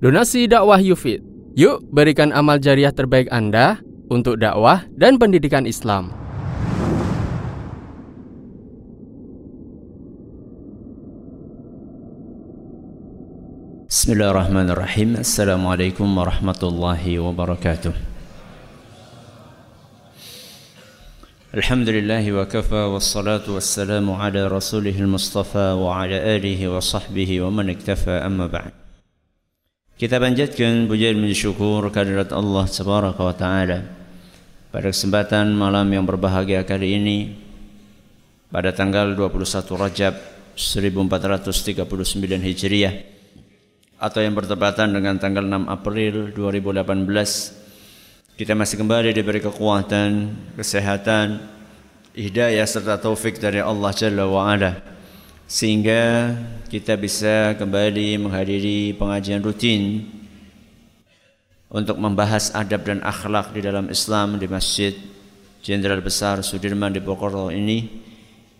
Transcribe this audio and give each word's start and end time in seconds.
Donasi 0.00 0.48
dakwah 0.48 0.80
Yufid. 0.80 1.20
Yuk 1.60 1.84
berikan 1.92 2.32
amal 2.32 2.56
jariah 2.56 2.88
terbaik 2.88 3.28
Anda 3.28 3.84
untuk 4.08 4.40
dakwah 4.40 4.88
dan 4.96 5.20
pendidikan 5.20 5.68
Islam. 5.68 6.08
Bismillahirrahmanirrahim. 13.92 15.20
Assalamualaikum 15.20 16.08
warahmatullahi 16.08 17.20
wabarakatuh. 17.20 17.92
Alhamdulillah 21.52 22.24
wa 22.32 22.48
kafa 22.48 22.88
wassalatu 22.88 23.60
wassalamu 23.60 24.16
ala 24.16 24.48
rasulihil 24.48 25.04
mustafa 25.04 25.76
wa 25.76 25.92
ala 26.00 26.16
alihi 26.16 26.72
wa 26.72 26.80
sahbihi 26.80 27.44
wa 27.44 27.52
man. 27.52 27.68
Kita 30.00 30.16
panjatkan 30.16 30.88
puja 30.88 31.12
dan 31.12 31.28
syukur 31.36 31.84
kehadirat 31.92 32.32
Allah 32.32 32.64
Subhanahu 32.64 33.20
wa 33.20 33.36
taala. 33.36 33.84
Pada 34.72 34.88
kesempatan 34.88 35.52
malam 35.52 35.84
yang 35.92 36.08
berbahagia 36.08 36.64
kali 36.64 36.96
ini 36.96 37.36
pada 38.48 38.72
tanggal 38.72 39.12
21 39.12 39.60
Rajab 39.76 40.16
1439 40.56 41.84
Hijriah 42.48 42.96
atau 44.00 44.24
yang 44.24 44.32
bertepatan 44.32 44.88
dengan 44.88 45.20
tanggal 45.20 45.44
6 45.44 45.68
April 45.68 46.32
2018 46.32 48.40
kita 48.40 48.56
masih 48.56 48.80
kembali 48.80 49.12
diberi 49.12 49.44
kekuatan, 49.44 50.32
kesehatan, 50.56 51.44
hidayah 52.16 52.64
serta 52.64 52.96
taufik 52.96 53.36
dari 53.36 53.60
Allah 53.60 53.92
Jalla 53.92 54.24
wa 54.24 54.48
ala 54.48 54.80
sehingga 55.50 56.30
kita 56.70 56.94
bisa 56.94 57.58
kembali 57.58 58.22
menghadiri 58.22 58.94
pengajian 58.94 59.42
rutin 59.42 60.06
untuk 61.66 61.98
membahas 61.98 62.54
adab 62.54 62.86
dan 62.86 63.02
akhlak 63.02 63.50
di 63.50 63.58
dalam 63.58 63.90
Islam 63.90 64.38
di 64.38 64.46
Masjid 64.46 64.94
Jenderal 65.58 65.98
Besar 66.06 66.38
Sudirman 66.46 66.94
di 66.94 67.02
Bogor 67.02 67.50
ini. 67.50 68.06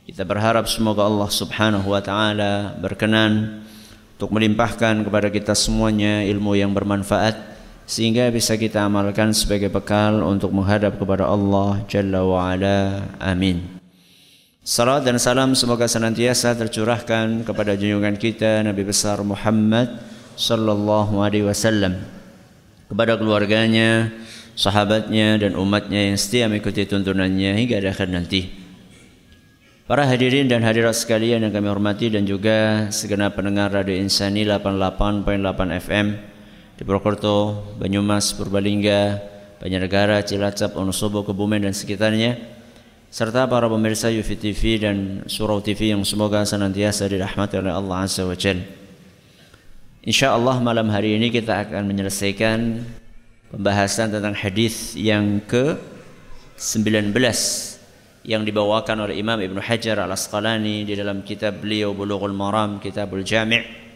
Kita 0.03 0.27
berharap 0.27 0.67
semoga 0.67 1.07
Allah 1.07 1.31
Subhanahu 1.31 1.95
wa 1.95 2.03
taala 2.03 2.75
berkenan 2.83 3.63
untuk 4.19 4.35
melimpahkan 4.35 5.07
kepada 5.07 5.31
kita 5.31 5.55
semuanya 5.55 6.27
ilmu 6.27 6.59
yang 6.59 6.75
bermanfaat 6.75 7.39
sehingga 7.87 8.27
bisa 8.35 8.59
kita 8.59 8.83
amalkan 8.83 9.31
sebagai 9.31 9.71
bekal 9.71 10.27
untuk 10.27 10.51
menghadap 10.51 10.99
kepada 10.99 11.31
Allah 11.31 11.87
Jalla 11.87 12.27
wa 12.27 12.51
ala. 12.51 13.07
Amin. 13.23 13.80
Salam 14.61 15.01
dan 15.01 15.17
salam 15.17 15.57
semoga 15.57 15.89
senantiasa 15.89 16.53
tercurahkan 16.53 17.49
kepada 17.49 17.81
junjungan 17.81 18.13
kita 18.21 18.61
Nabi 18.61 18.85
besar 18.85 19.17
Muhammad 19.25 19.89
sallallahu 20.37 21.17
alaihi 21.25 21.49
wasallam 21.49 21.97
kepada 22.85 23.17
keluarganya, 23.17 24.13
sahabatnya 24.53 25.41
dan 25.41 25.57
umatnya 25.57 26.13
yang 26.13 26.21
setia 26.21 26.45
mengikuti 26.45 26.85
tuntunannya 26.85 27.57
hingga 27.57 27.81
akhir 27.81 28.13
nanti. 28.13 28.53
Para 29.89 30.05
hadirin 30.05 30.45
dan 30.45 30.61
hadirat 30.61 30.93
sekalian 30.93 31.41
yang 31.41 31.57
kami 31.57 31.65
hormati 31.65 32.13
dan 32.13 32.29
juga 32.29 32.93
segenap 32.93 33.41
pendengar 33.41 33.73
Radio 33.73 33.97
Insani 33.97 34.45
88.8 34.45 35.81
FM 35.89 36.07
di 36.77 36.83
Purwokerto, 36.85 37.65
Banyumas, 37.81 38.37
Purbalingga, 38.37 39.25
Banjarnegara, 39.57 40.21
Cilacap, 40.21 40.77
Wonosobo, 40.77 41.25
Kebumen 41.25 41.65
dan 41.65 41.73
sekitarnya 41.73 42.60
serta 43.11 43.43
para 43.51 43.67
pemirsa 43.67 44.07
Yufi 44.07 44.39
TV 44.39 44.79
dan 44.79 45.27
Surau 45.27 45.59
TV 45.59 45.91
yang 45.91 46.07
semoga 46.07 46.47
senantiasa 46.47 47.11
dirahmati 47.11 47.59
oleh 47.59 47.75
Allah 47.75 48.07
Azza 48.07 48.23
wa 48.23 48.39
Jal. 48.39 48.63
Insya 50.07 50.31
Allah 50.39 50.63
malam 50.63 50.87
hari 50.95 51.19
ini 51.19 51.27
kita 51.35 51.67
akan 51.67 51.91
menyelesaikan 51.91 52.87
pembahasan 53.51 54.15
tentang 54.15 54.39
hadis 54.39 54.95
yang 54.95 55.43
ke 55.43 55.75
19 56.55 57.11
yang 58.31 58.47
dibawakan 58.47 59.11
oleh 59.11 59.19
Imam 59.19 59.43
Ibn 59.43 59.59
Hajar 59.59 60.07
Al 60.07 60.15
Asqalani 60.15 60.87
di 60.87 60.95
dalam 60.95 61.27
kitab 61.27 61.67
beliau 61.67 61.91
Bulughul 61.91 62.31
Maram 62.31 62.79
Kitabul 62.79 63.27
Jami' 63.27 63.91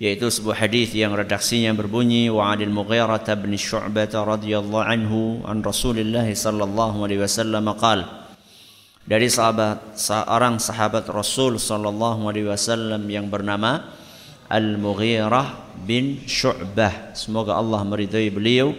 yaitu 0.00 0.32
sebuah 0.32 0.66
hadis 0.66 0.96
yang 0.96 1.12
redaksinya 1.12 1.76
berbunyi 1.76 2.32
wa 2.32 2.48
'anil 2.48 2.72
Mughirah 2.72 3.22
bin 3.38 3.54
Syu'bah 3.54 4.08
radhiyallahu 4.08 4.88
anhu 4.88 5.44
an 5.44 5.60
Rasulillah 5.60 6.26
sallallahu 6.32 7.04
alaihi 7.04 7.20
wasallam 7.20 7.68
qala 7.76 8.21
dari 9.02 9.26
sahabat 9.26 9.98
seorang 9.98 10.62
sahabat 10.62 11.10
Rasul 11.10 11.58
sallallahu 11.58 12.30
alaihi 12.30 12.46
wasallam 12.46 13.02
yang 13.10 13.26
bernama 13.26 13.82
Al-Mughirah 14.46 15.74
bin 15.82 16.22
Syu'bah. 16.22 17.16
Semoga 17.16 17.58
Allah 17.58 17.82
meridai 17.82 18.30
beliau 18.30 18.70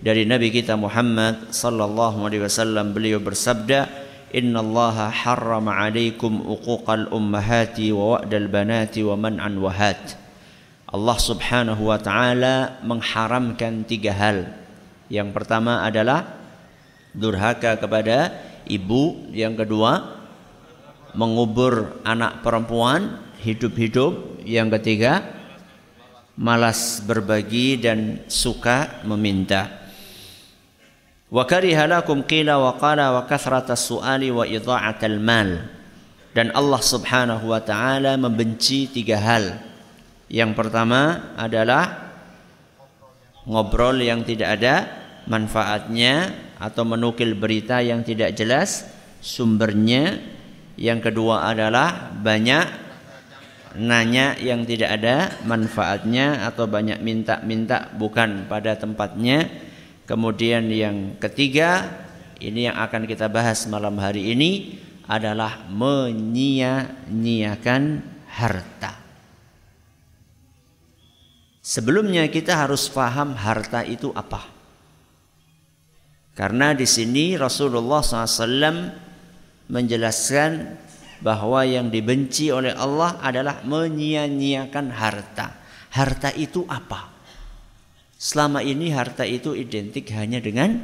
dari 0.00 0.24
Nabi 0.24 0.48
kita 0.48 0.78
Muhammad 0.80 1.52
sallallahu 1.52 2.24
alaihi 2.24 2.46
wasallam 2.46 2.96
beliau 2.96 3.20
bersabda, 3.20 3.90
"Inna 4.32 4.64
Allah 4.64 5.12
harrama 5.12 5.76
'alaikum 5.76 6.46
uquqal 6.46 7.12
ummahati 7.12 7.92
wa 7.92 8.16
wa'dal 8.16 8.48
banati 8.48 9.04
wa 9.04 9.18
man'an 9.18 9.60
wahat." 9.60 10.16
Allah 10.86 11.18
Subhanahu 11.18 11.90
wa 11.90 11.98
taala 12.00 12.80
mengharamkan 12.86 13.84
tiga 13.84 14.14
hal. 14.14 14.46
Yang 15.12 15.34
pertama 15.36 15.82
adalah 15.84 16.38
durhaka 17.12 17.76
kepada 17.76 18.30
ibu, 18.66 19.30
yang 19.32 19.54
kedua 19.54 20.22
mengubur 21.16 22.02
anak 22.04 22.44
perempuan 22.44 23.24
hidup-hidup, 23.40 24.42
yang 24.44 24.68
ketiga 24.68 25.24
malas 26.36 27.00
berbagi 27.00 27.80
dan 27.80 28.22
suka 28.28 29.02
meminta. 29.08 29.88
Wa 31.26 31.42
kariha 31.42 31.88
qila 32.04 32.54
wa 32.60 32.72
qala 32.78 33.16
wa 33.16 33.22
kathrata 33.26 33.74
su'ali 33.74 34.30
wa 34.30 34.44
idha'atal 34.46 35.18
mal. 35.18 35.74
Dan 36.36 36.52
Allah 36.52 36.82
Subhanahu 36.84 37.48
wa 37.48 37.64
taala 37.64 38.20
membenci 38.20 38.92
tiga 38.92 39.16
hal. 39.16 39.56
Yang 40.28 40.52
pertama 40.52 41.32
adalah 41.32 42.12
ngobrol 43.48 43.96
yang 44.04 44.20
tidak 44.20 44.60
ada 44.60 44.74
manfaatnya 45.24 46.45
atau 46.56 46.88
menukil 46.88 47.36
berita 47.36 47.84
yang 47.84 48.02
tidak 48.04 48.36
jelas 48.36 48.84
sumbernya. 49.20 50.20
Yang 50.76 51.00
kedua 51.12 51.44
adalah 51.48 52.12
banyak 52.12 52.66
nanya 53.76 54.36
yang 54.40 54.64
tidak 54.64 54.90
ada 55.00 55.30
manfaatnya 55.44 56.48
atau 56.48 56.66
banyak 56.68 57.00
minta-minta 57.00 57.88
bukan 57.96 58.44
pada 58.48 58.76
tempatnya. 58.76 59.48
Kemudian 60.06 60.70
yang 60.72 61.16
ketiga, 61.20 61.90
ini 62.40 62.62
yang 62.68 62.76
akan 62.76 63.06
kita 63.08 63.28
bahas 63.32 63.66
malam 63.68 63.98
hari 64.00 64.32
ini 64.32 64.78
adalah 65.08 65.58
menyia-nyiakan 65.70 68.02
harta. 68.30 69.06
Sebelumnya 71.66 72.30
kita 72.30 72.54
harus 72.54 72.86
paham 72.86 73.34
harta 73.34 73.82
itu 73.82 74.14
apa. 74.14 74.55
Karena 76.36 76.76
di 76.76 76.84
sini 76.84 77.32
Rasulullah 77.32 78.04
SAW 78.04 78.92
menjelaskan 79.72 80.50
bahwa 81.24 81.64
yang 81.64 81.88
dibenci 81.88 82.52
oleh 82.52 82.76
Allah 82.76 83.16
adalah 83.24 83.64
menyia-nyiakan 83.64 84.92
harta. 84.92 85.56
Harta 85.96 86.28
itu 86.36 86.68
apa? 86.68 87.08
Selama 88.20 88.60
ini 88.60 88.92
harta 88.92 89.24
itu 89.24 89.56
identik 89.56 90.12
hanya 90.12 90.36
dengan 90.36 90.76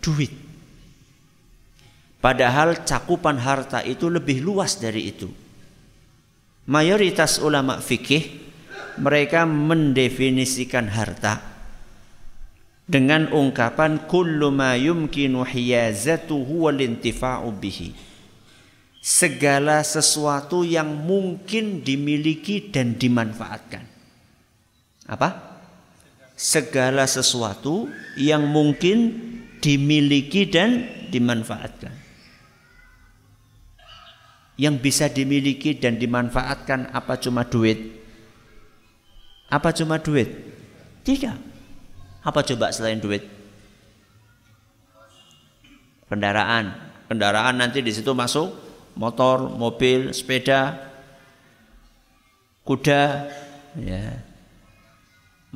duit. 0.00 0.32
Padahal 2.24 2.80
cakupan 2.88 3.36
harta 3.44 3.84
itu 3.84 4.08
lebih 4.08 4.40
luas 4.40 4.80
dari 4.80 5.04
itu. 5.04 5.28
Mayoritas 6.64 7.44
ulama 7.44 7.76
fikih 7.84 8.24
mereka 9.04 9.44
mendefinisikan 9.44 10.88
harta 10.88 11.57
dengan 12.88 13.28
ungkapan 13.28 14.08
kullu 14.08 14.48
ma 14.48 14.72
yumkinu 14.72 15.44
hiyazatuhu 15.44 16.66
wal 16.66 16.80
intifa'u 16.80 17.52
bihi. 17.52 17.92
Segala 19.04 19.84
sesuatu 19.84 20.64
yang 20.64 20.88
mungkin 20.88 21.84
dimiliki 21.84 22.72
dan 22.72 22.96
dimanfaatkan. 22.96 23.84
Apa? 25.06 25.60
Segala 26.34 27.04
sesuatu 27.04 27.88
yang 28.16 28.48
mungkin 28.48 29.14
dimiliki 29.60 30.48
dan 30.48 30.88
dimanfaatkan. 31.12 31.92
Yang 34.58 34.74
bisa 34.82 35.06
dimiliki 35.06 35.78
dan 35.78 35.96
dimanfaatkan 36.02 36.90
apa 36.90 37.14
cuma 37.22 37.46
duit? 37.46 37.78
Apa 39.48 39.70
cuma 39.72 40.02
duit? 40.02 40.28
Tidak. 41.06 41.57
Apa 42.28 42.44
coba 42.44 42.68
selain 42.68 43.00
duit? 43.00 43.24
Kendaraan. 46.12 46.76
Kendaraan 47.08 47.56
nanti 47.56 47.80
di 47.80 47.88
situ 47.88 48.12
masuk 48.12 48.52
motor, 48.92 49.48
mobil, 49.48 50.12
sepeda, 50.12 50.76
kuda, 52.68 53.32
ya. 53.80 54.20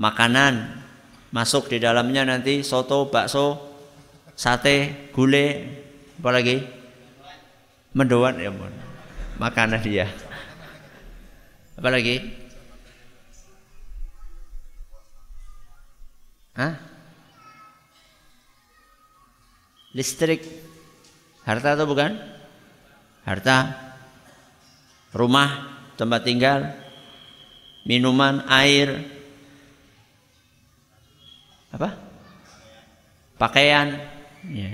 makanan 0.00 0.80
masuk 1.28 1.68
di 1.68 1.76
dalamnya 1.76 2.24
nanti 2.24 2.64
soto, 2.64 3.12
bakso, 3.12 3.60
sate, 4.32 5.10
gulai, 5.12 5.68
apa 6.24 6.30
lagi? 6.32 6.56
Mendoan 7.92 8.40
ya. 8.40 8.48
Makanan 9.36 9.84
dia. 9.84 10.08
Apa 11.76 11.88
Hah? 16.52 16.74
Listrik. 19.92 20.44
Harta 21.44 21.74
atau 21.74 21.88
bukan? 21.88 22.16
Harta. 23.26 23.56
Rumah, 25.12 25.50
tempat 26.00 26.24
tinggal, 26.24 26.72
minuman, 27.84 28.40
air, 28.48 29.04
apa? 31.72 31.96
Pakaian. 33.40 33.96
Ya. 34.52 34.72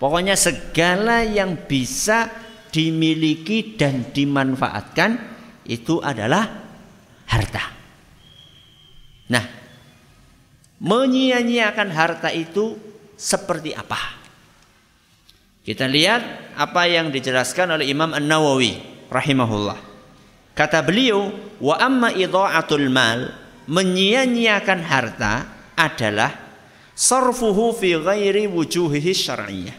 Pokoknya 0.00 0.34
segala 0.34 1.20
yang 1.20 1.68
bisa 1.68 2.32
dimiliki 2.72 3.76
dan 3.76 4.08
dimanfaatkan 4.08 5.20
itu 5.68 6.00
adalah 6.00 6.48
harta. 7.28 7.64
Nah, 9.28 9.44
menyia-nyiakan 10.80 11.88
harta 11.92 12.32
itu 12.32 12.74
seperti 13.14 13.76
apa? 13.76 14.20
Kita 15.60 15.84
lihat 15.84 16.56
apa 16.56 16.88
yang 16.88 17.12
dijelaskan 17.12 17.76
oleh 17.76 17.92
Imam 17.92 18.16
An-Nawawi 18.16 18.80
rahimahullah. 19.12 19.76
Kata 20.56 20.80
beliau, 20.80 21.30
"Wa 21.60 21.78
amma 21.84 22.10
idha'atul 22.16 22.88
mal, 22.88 23.28
menyia-nyiakan 23.68 24.80
harta 24.82 25.32
adalah 25.76 26.32
sarfuhu 26.96 27.76
fi 27.76 28.00
ghairi 28.00 28.48
wujuhihi 28.48 29.12
syar'iyyah." 29.12 29.76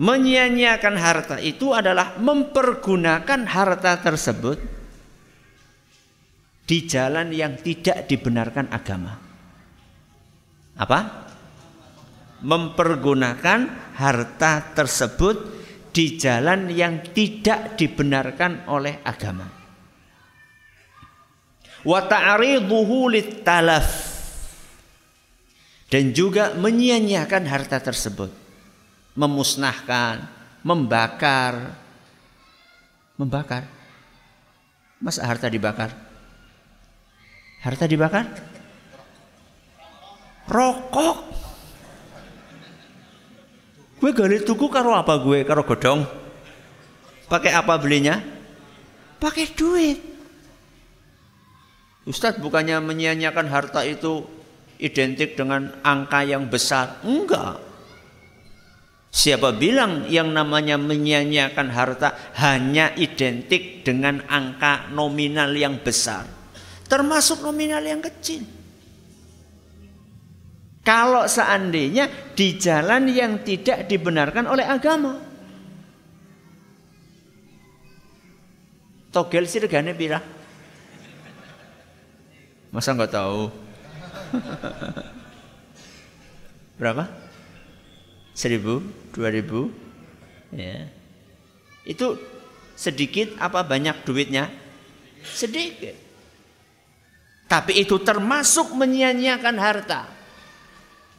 Menyia-nyiakan 0.00 0.96
harta 0.96 1.36
itu 1.40 1.76
adalah 1.76 2.16
mempergunakan 2.16 3.40
harta 3.48 4.00
tersebut 4.00 4.56
di 6.64 6.88
jalan 6.88 7.28
yang 7.32 7.60
tidak 7.60 8.08
dibenarkan 8.08 8.72
agama. 8.72 9.29
Apa? 10.80 11.28
Mempergunakan 12.40 13.92
harta 14.00 14.72
tersebut 14.72 15.60
di 15.92 16.16
jalan 16.16 16.72
yang 16.72 17.04
tidak 17.12 17.76
dibenarkan 17.76 18.64
oleh 18.72 19.04
agama. 19.04 19.44
Wa 21.84 22.00
talaf 22.08 23.88
dan 25.90 26.14
juga 26.16 26.56
menyia-nyiakan 26.56 27.44
harta 27.44 27.82
tersebut 27.82 28.30
memusnahkan, 29.18 30.24
membakar. 30.62 31.76
Membakar. 33.20 33.68
Masa 34.96 35.28
harta 35.28 35.48
dibakar? 35.52 35.92
Harta 37.60 37.84
dibakar? 37.84 38.49
Rokok. 40.50 41.18
Gue 44.02 44.10
gali 44.10 44.42
tuku 44.42 44.66
karo 44.66 44.98
apa 44.98 45.14
gue? 45.22 45.46
Karo 45.46 45.62
godong. 45.62 46.02
Pakai 47.30 47.54
apa 47.54 47.78
belinya? 47.78 48.18
Pakai 49.22 49.46
duit. 49.54 49.98
Ustadz 52.02 52.42
bukannya 52.42 52.82
menyia-nyiakan 52.82 53.46
harta 53.46 53.86
itu 53.86 54.26
identik 54.82 55.38
dengan 55.38 55.70
angka 55.86 56.26
yang 56.26 56.50
besar. 56.50 56.98
Enggak. 57.06 57.62
Siapa 59.10 59.54
bilang 59.54 60.10
yang 60.10 60.34
namanya 60.34 60.74
menyia-nyiakan 60.80 61.68
harta 61.70 62.08
hanya 62.40 62.94
identik 62.98 63.86
dengan 63.86 64.22
angka 64.26 64.90
nominal 64.90 65.50
yang 65.54 65.82
besar, 65.82 66.26
termasuk 66.86 67.42
nominal 67.42 67.82
yang 67.82 67.98
kecil. 67.98 68.59
Kalau 70.80 71.28
seandainya 71.28 72.32
di 72.32 72.56
jalan 72.56 73.04
yang 73.12 73.44
tidak 73.44 73.84
dibenarkan 73.84 74.48
oleh 74.48 74.64
agama. 74.64 75.20
Togel 79.12 79.44
sih 79.44 79.60
regane 79.60 79.92
pira? 79.92 80.22
Masa 82.70 82.94
nggak 82.94 83.12
tahu? 83.12 83.50
Berapa? 86.80 87.04
Seribu, 88.32 88.80
dua 89.12 89.28
ribu, 89.28 89.68
ya. 90.54 90.88
Itu 91.84 92.16
sedikit 92.78 93.36
apa 93.36 93.66
banyak 93.66 94.06
duitnya? 94.06 94.48
Sedikit. 95.20 95.92
Tapi 97.50 97.82
itu 97.82 97.98
termasuk 98.00 98.72
menyia-nyiakan 98.78 99.56
harta. 99.58 100.19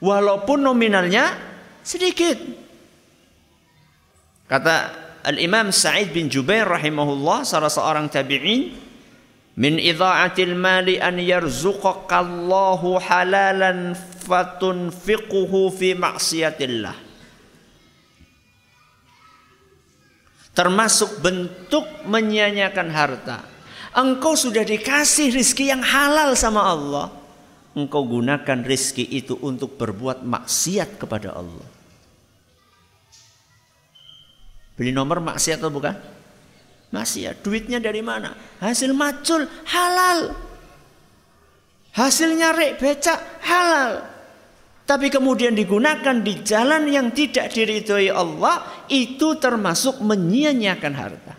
Walaupun 0.01 0.65
nominalnya 0.65 1.29
sedikit. 1.85 2.37
Kata 4.49 4.75
Al-Imam 5.21 5.69
Sa'id 5.69 6.09
bin 6.09 6.27
Jubair 6.27 6.65
rahimahullah 6.65 7.45
salah 7.45 7.69
seorang 7.69 8.09
tabi'in 8.09 8.73
min 9.61 9.77
idha'atil 9.77 10.57
mali 10.57 10.97
an 10.97 11.21
yarzuqakallahu 11.21 12.97
halalan 12.97 13.93
fatunfiquhu 14.25 15.69
fi 15.69 15.93
maksiatillah 15.93 17.11
termasuk 20.51 21.23
bentuk 21.23 21.87
menyanyikan 22.07 22.91
harta. 22.91 23.43
Engkau 23.91 24.39
sudah 24.39 24.63
dikasih 24.63 25.35
rizki 25.35 25.67
yang 25.67 25.83
halal 25.83 26.35
sama 26.35 26.63
Allah. 26.63 27.11
Engkau 27.71 28.03
gunakan 28.03 28.59
rizki 28.67 29.07
itu 29.07 29.39
untuk 29.39 29.79
berbuat 29.79 30.27
maksiat 30.27 30.99
kepada 30.99 31.31
Allah. 31.35 31.67
Beli 34.75 34.91
nomor 34.91 35.23
maksiat 35.23 35.63
atau 35.63 35.71
bukan? 35.71 35.95
Maksiat. 36.91 37.39
Duitnya 37.39 37.79
dari 37.79 38.03
mana? 38.03 38.35
Hasil 38.59 38.91
macul 38.91 39.47
halal. 39.71 40.35
Hasilnya 41.95 42.55
rek 42.55 42.79
becak 42.79 43.19
halal 43.43 44.11
tapi 44.91 45.07
kemudian 45.07 45.55
digunakan 45.55 46.19
di 46.19 46.43
jalan 46.43 46.83
yang 46.91 47.15
tidak 47.15 47.55
diridhoi 47.55 48.11
Allah 48.11 48.83
itu 48.91 49.39
termasuk 49.39 50.03
menyia-nyiakan 50.03 50.93
harta. 50.99 51.33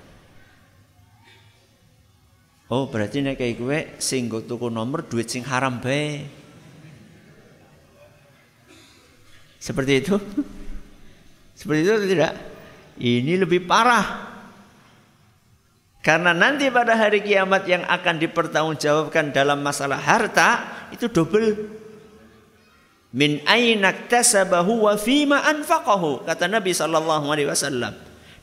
Oh 2.72 2.88
berarti 2.88 3.20
nek 3.20 3.36
kayak 3.36 3.54
gue 3.60 3.78
sing 4.00 4.32
tuku 4.32 4.72
nomor 4.72 5.04
duit 5.04 5.28
sing 5.28 5.44
haram 5.44 5.76
bae. 5.76 6.24
Seperti 9.60 9.92
itu? 10.00 10.16
Seperti 11.60 11.80
itu 11.84 11.92
atau 11.92 12.08
tidak? 12.08 12.32
Ini 12.96 13.44
lebih 13.44 13.68
parah. 13.68 14.32
Karena 16.00 16.32
nanti 16.32 16.72
pada 16.72 16.96
hari 16.96 17.20
kiamat 17.20 17.68
yang 17.68 17.84
akan 17.84 18.16
dipertanggungjawabkan 18.18 19.36
dalam 19.36 19.60
masalah 19.60 20.00
harta 20.00 20.64
itu 20.96 21.12
double 21.12 21.68
min 23.14 23.38
aina 23.46 23.94
tasabahu 24.10 24.88
wa 24.88 24.96
fima 24.98 25.44
anfaqahu 25.46 26.26
kata 26.26 26.50
Nabi 26.50 26.74
sallallahu 26.74 27.30
alaihi 27.30 27.46
wasallam 27.46 27.94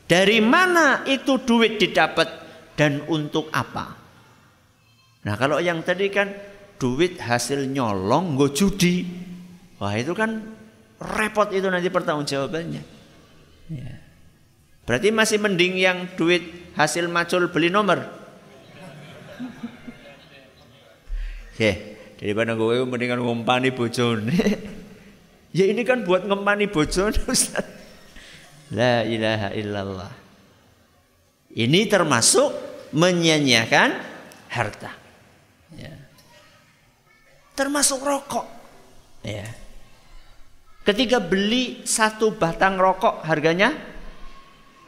dari 0.08 0.40
mana 0.40 1.04
itu 1.04 1.36
duit 1.42 1.76
didapat 1.76 2.32
dan 2.80 3.04
untuk 3.12 3.52
apa 3.52 3.99
nah 5.24 5.34
kalau 5.36 5.60
yang 5.60 5.84
tadi 5.84 6.08
kan 6.08 6.32
duit 6.80 7.20
hasil 7.20 7.68
nyolong 7.68 8.40
gue 8.40 8.50
judi 8.56 9.04
wah 9.76 9.92
itu 9.96 10.16
kan 10.16 10.40
repot 11.00 11.52
itu 11.52 11.68
nanti 11.68 11.92
pertanggungjawabannya 11.92 12.82
ya. 13.72 13.92
berarti 14.88 15.08
masih 15.12 15.38
mending 15.40 15.76
yang 15.76 16.08
duit 16.16 16.72
hasil 16.76 17.08
macul 17.08 17.52
beli 17.52 17.68
nomor 17.68 18.20
Oke. 21.60 22.00
Daripada 22.16 22.56
gue 22.56 22.88
mendingan 22.88 23.20
ngumpani 23.20 23.68
bojone. 23.68 24.32
ya 25.60 25.64
ini 25.68 25.84
kan 25.84 26.08
buat 26.08 26.24
ngempani 26.24 26.72
bojone 26.72 27.20
Ustaz. 27.28 27.68
La 28.72 29.04
ilaha 29.04 29.52
illallah. 29.52 30.12
Ini 31.52 31.84
termasuk 31.84 32.48
menyanyiakan 32.96 33.92
harta. 34.56 34.99
Termasuk 37.60 38.00
rokok. 38.00 38.48
Ya. 39.20 39.44
Ketika 40.80 41.20
beli 41.20 41.84
satu 41.84 42.32
batang 42.32 42.80
rokok 42.80 43.20
harganya 43.20 43.76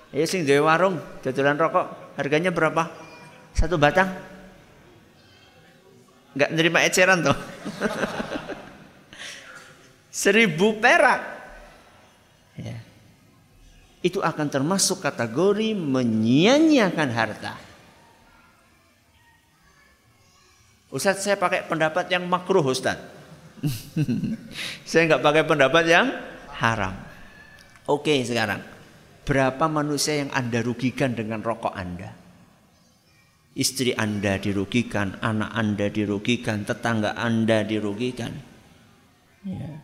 ya 0.09 0.25
sing 0.25 0.49
di 0.49 0.57
warung 0.57 0.97
dodolan 1.21 1.61
rokok 1.61 2.17
harganya 2.17 2.49
berapa? 2.49 2.89
Satu 3.53 3.77
batang 3.77 4.09
nggak 6.33 6.51
nerima 6.57 6.81
eceran 6.81 7.21
tuh. 7.21 7.37
Seribu 10.25 10.81
perak. 10.81 11.21
Ya. 12.57 12.81
Itu 14.01 14.25
akan 14.25 14.49
termasuk 14.49 15.05
kategori 15.05 15.77
menyia-nyiakan 15.77 17.09
harta. 17.13 17.72
Ustaz 20.93 21.25
saya 21.25 21.41
pakai 21.41 21.65
pendapat 21.65 22.13
yang 22.13 22.29
makruh 22.29 22.61
Ustaz. 22.69 23.01
saya 24.89 25.03
nggak 25.09 25.25
pakai 25.25 25.43
pendapat 25.49 25.85
yang 25.89 26.13
haram. 26.61 26.93
Oke 27.89 28.21
sekarang. 28.29 28.61
Berapa 29.25 29.71
manusia 29.73 30.21
yang 30.21 30.31
Anda 30.37 30.61
rugikan 30.61 31.17
dengan 31.17 31.41
rokok 31.41 31.73
Anda? 31.73 32.13
Istri 33.57 33.97
Anda 33.97 34.37
dirugikan, 34.37 35.17
anak 35.25 35.51
Anda 35.57 35.87
dirugikan, 35.89 36.69
tetangga 36.69 37.17
Anda 37.17 37.65
dirugikan. 37.65 38.33
Ya. 39.49 39.81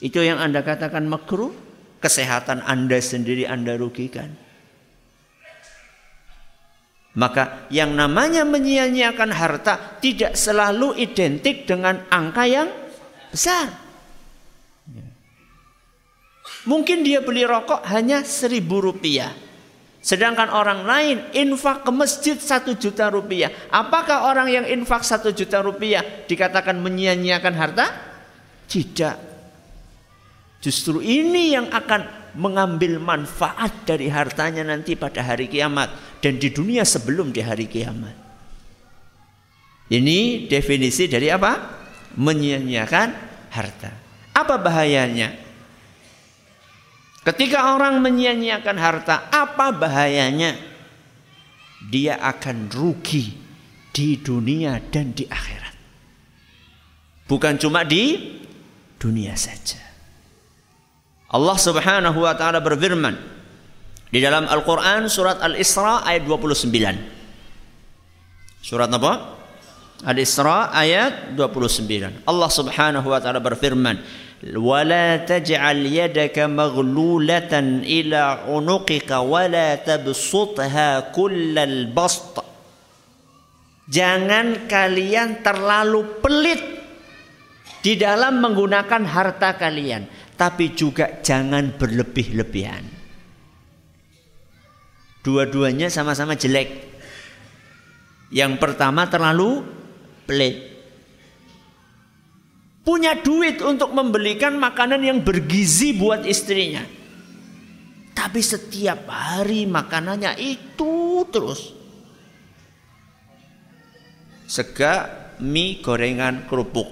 Itu 0.00 0.24
yang 0.24 0.40
Anda 0.40 0.64
katakan 0.64 1.06
makruh, 1.06 1.52
kesehatan 2.00 2.64
Anda 2.64 2.98
sendiri 2.98 3.44
Anda 3.46 3.76
rugikan. 3.76 4.34
Maka 7.10 7.66
yang 7.74 7.98
namanya 7.98 8.46
menyia-nyiakan 8.46 9.30
harta 9.34 9.98
tidak 9.98 10.38
selalu 10.38 10.94
identik 10.94 11.66
dengan 11.66 12.06
angka 12.06 12.44
yang 12.46 12.68
besar. 13.34 13.66
Mungkin 16.70 17.02
dia 17.02 17.18
beli 17.24 17.42
rokok 17.42 17.82
hanya 17.88 18.22
seribu 18.22 18.78
rupiah. 18.78 19.32
Sedangkan 20.00 20.48
orang 20.48 20.88
lain 20.88 21.18
infak 21.36 21.84
ke 21.84 21.92
masjid 21.92 22.36
satu 22.38 22.72
juta 22.72 23.12
rupiah. 23.12 23.52
Apakah 23.68 24.30
orang 24.30 24.48
yang 24.48 24.64
infak 24.64 25.04
satu 25.04 25.34
juta 25.34 25.60
rupiah 25.60 26.00
dikatakan 26.24 26.78
menyia-nyiakan 26.78 27.54
harta? 27.58 27.86
Tidak. 28.64 29.16
Justru 30.60 31.04
ini 31.04 31.52
yang 31.52 31.68
akan 31.68 32.32
mengambil 32.36 33.00
manfaat 33.00 33.84
dari 33.88 34.06
hartanya 34.12 34.62
nanti 34.62 34.94
pada 34.94 35.24
hari 35.24 35.48
kiamat. 35.48 35.90
Dan 36.20 36.36
di 36.36 36.52
dunia 36.52 36.84
sebelum 36.84 37.32
di 37.32 37.40
hari 37.40 37.64
kiamat. 37.64 38.16
Ini 39.90 40.46
definisi 40.46 41.10
dari 41.10 41.32
apa? 41.32 41.80
Menyia-nyiakan 42.14 43.08
harta. 43.50 43.90
Apa 44.36 44.54
bahayanya? 44.60 45.34
Ketika 47.20 47.74
orang 47.76 47.98
menyia-nyiakan 48.00 48.76
harta, 48.78 49.28
apa 49.28 49.74
bahayanya? 49.74 50.56
Dia 51.90 52.20
akan 52.20 52.68
rugi 52.70 53.34
di 53.90 54.20
dunia 54.20 54.78
dan 54.92 55.16
di 55.16 55.24
akhirat. 55.26 55.74
Bukan 57.26 57.58
cuma 57.58 57.82
di 57.82 58.36
dunia 59.00 59.34
saja. 59.34 59.80
Allah 61.30 61.58
Subhanahu 61.58 62.26
wa 62.26 62.34
taala 62.34 62.58
berfirman 62.58 63.14
di 64.10 64.18
dalam 64.18 64.50
Al-Quran 64.50 65.06
surat 65.06 65.38
Al-Isra 65.38 66.02
ayat 66.02 66.26
29. 66.26 66.66
Surat 68.58 68.90
apa? 68.90 69.12
Al-Isra 70.02 70.74
ayat 70.74 71.38
29. 71.38 72.26
Allah 72.26 72.50
Subhanahu 72.50 73.06
wa 73.06 73.22
taala 73.22 73.38
berfirman, 73.38 74.02
ولا 74.40 75.20
تجعل 75.28 75.78
يدك 75.84 76.32
مغلولة 76.32 77.52
إلى 77.84 78.22
عنقك 78.48 79.10
ولا 79.12 79.68
تبسطها 79.84 81.12
كل 81.12 81.54
البسط. 81.58 82.36
Jangan 83.90 84.70
kalian 84.70 85.42
terlalu 85.42 86.22
pelit 86.22 86.62
di 87.82 87.98
dalam 87.98 88.38
menggunakan 88.38 89.02
harta 89.02 89.58
kalian, 89.58 90.06
tapi 90.38 90.72
juga 90.78 91.20
jangan 91.20 91.74
berlebih-lebihan. 91.74 92.99
Dua-duanya 95.20 95.92
sama-sama 95.92 96.36
jelek. 96.36 96.88
Yang 98.30 98.52
pertama 98.62 99.04
terlalu 99.10 99.66
pelit 100.24 100.70
punya 102.90 103.14
duit 103.14 103.60
untuk 103.62 103.92
membelikan 103.94 104.56
makanan 104.56 104.98
yang 105.04 105.18
bergizi 105.22 105.94
buat 105.94 106.24
istrinya. 106.26 106.82
Tapi 108.10 108.42
setiap 108.42 109.06
hari 109.06 109.64
makanannya 109.64 110.36
itu 110.36 111.24
terus. 111.30 111.72
Sega 114.50 115.06
mie 115.38 115.78
gorengan 115.78 116.50
kerupuk. 116.50 116.90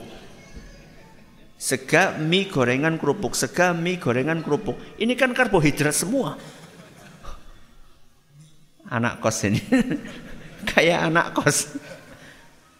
Sega 1.59 2.15
mie 2.15 2.47
gorengan 2.47 3.03
kerupuk, 3.03 3.35
sega 3.35 3.75
mie 3.75 3.99
gorengan 3.99 4.47
kerupuk. 4.47 4.79
Ini 5.03 5.19
kan 5.19 5.35
karbohidrat 5.35 5.93
semua. 5.93 6.39
Anak 8.89 9.21
kos 9.21 9.45
ini. 9.45 9.61
Kayak 10.73 11.13
anak 11.13 11.37
kos. 11.37 11.77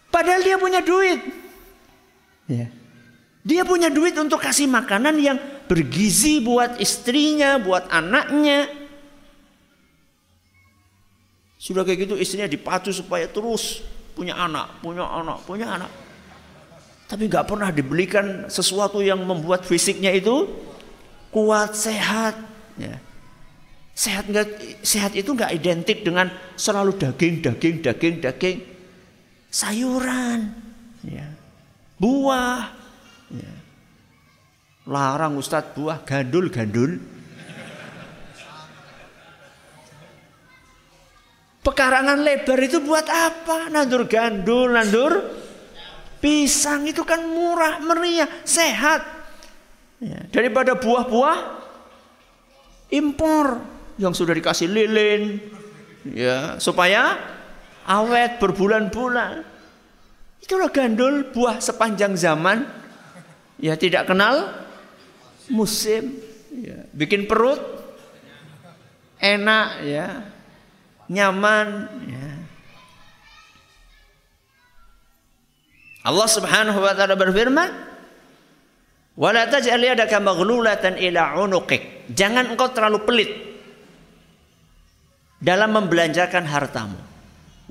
Padahal 0.09 0.41
dia 0.41 0.57
punya 0.57 0.81
duit. 0.81 1.21
Ya. 2.49 2.67
Dia 3.45 3.63
punya 3.63 3.87
duit 3.87 4.17
untuk 4.17 4.41
kasih 4.41 4.67
makanan 4.67 5.15
yang 5.21 5.37
bergizi 5.69 6.41
buat 6.41 6.81
istrinya, 6.81 7.61
buat 7.61 7.87
anaknya. 7.87 8.67
Sudah 11.59 11.83
kayak 11.83 12.07
gitu 12.07 12.15
istrinya 12.15 12.47
dipacu 12.49 12.89
supaya 12.89 13.27
terus 13.29 13.83
punya 14.15 14.35
anak, 14.35 14.81
punya 14.81 15.05
anak, 15.05 15.43
punya 15.45 15.67
anak. 15.77 15.91
Tapi 17.09 17.25
nggak 17.25 17.45
pernah 17.49 17.69
dibelikan 17.73 18.47
sesuatu 18.51 19.01
yang 19.01 19.21
membuat 19.21 19.65
fisiknya 19.65 20.13
itu 20.13 20.45
kuat, 21.33 21.73
sehat. 21.73 22.37
Ya. 22.77 23.01
Sehat 23.99 24.31
nggak 24.31 24.79
sehat 24.79 25.11
itu 25.11 25.35
nggak 25.35 25.51
identik 25.59 26.07
dengan 26.07 26.31
selalu 26.55 26.95
daging, 26.95 27.43
daging, 27.43 27.83
daging, 27.83 28.15
daging, 28.23 28.57
sayuran, 29.51 30.55
ya. 31.03 31.27
buah, 31.99 32.79
Ya. 33.29 33.53
Larang 34.89 35.37
Ustadz 35.37 35.77
buah 35.77 36.01
gandul-gandul. 36.01 36.97
Pekarangan 41.61 42.25
lebar 42.25 42.57
itu 42.65 42.81
buat 42.81 43.05
apa? 43.05 43.69
Nandur 43.69 44.09
gandul, 44.09 44.73
nandur 44.73 45.13
pisang 46.17 46.89
itu 46.89 47.05
kan 47.05 47.21
murah 47.21 47.77
meriah, 47.85 48.25
sehat. 48.41 49.05
Ya. 50.01 50.25
Daripada 50.33 50.73
buah-buah 50.73 51.37
impor 52.89 53.61
yang 53.99 54.15
sudah 54.15 54.31
dikasih 54.31 54.71
lilin, 54.71 55.43
ya 56.15 56.55
supaya 56.57 57.19
awet 57.83 58.39
berbulan-bulan. 58.39 59.43
Itulah 60.39 60.71
gandul 60.71 61.29
buah 61.35 61.59
sepanjang 61.59 62.15
zaman 62.15 62.63
ya 63.59 63.75
tidak 63.75 64.07
kenal 64.07 64.47
musim 65.51 66.15
ya. 66.53 66.87
bikin 66.95 67.27
perut 67.27 67.59
enak 69.19 69.67
ya 69.83 70.07
nyaman 71.11 71.67
ya 72.07 72.27
Allah 76.07 76.29
Subhanahu 76.31 76.79
wa 76.79 76.93
taala 76.95 77.19
berfirman 77.19 77.69
wala 79.19 79.43
taj'al 79.51 79.83
yadaka 79.83 80.23
maghlulatan 80.23 80.95
ila 80.95 81.35
unuqik 81.43 82.07
jangan 82.15 82.55
engkau 82.55 82.71
terlalu 82.71 83.03
pelit 83.03 83.31
dalam 85.39 85.71
membelanjakan 85.71 86.43
hartamu 86.45 86.99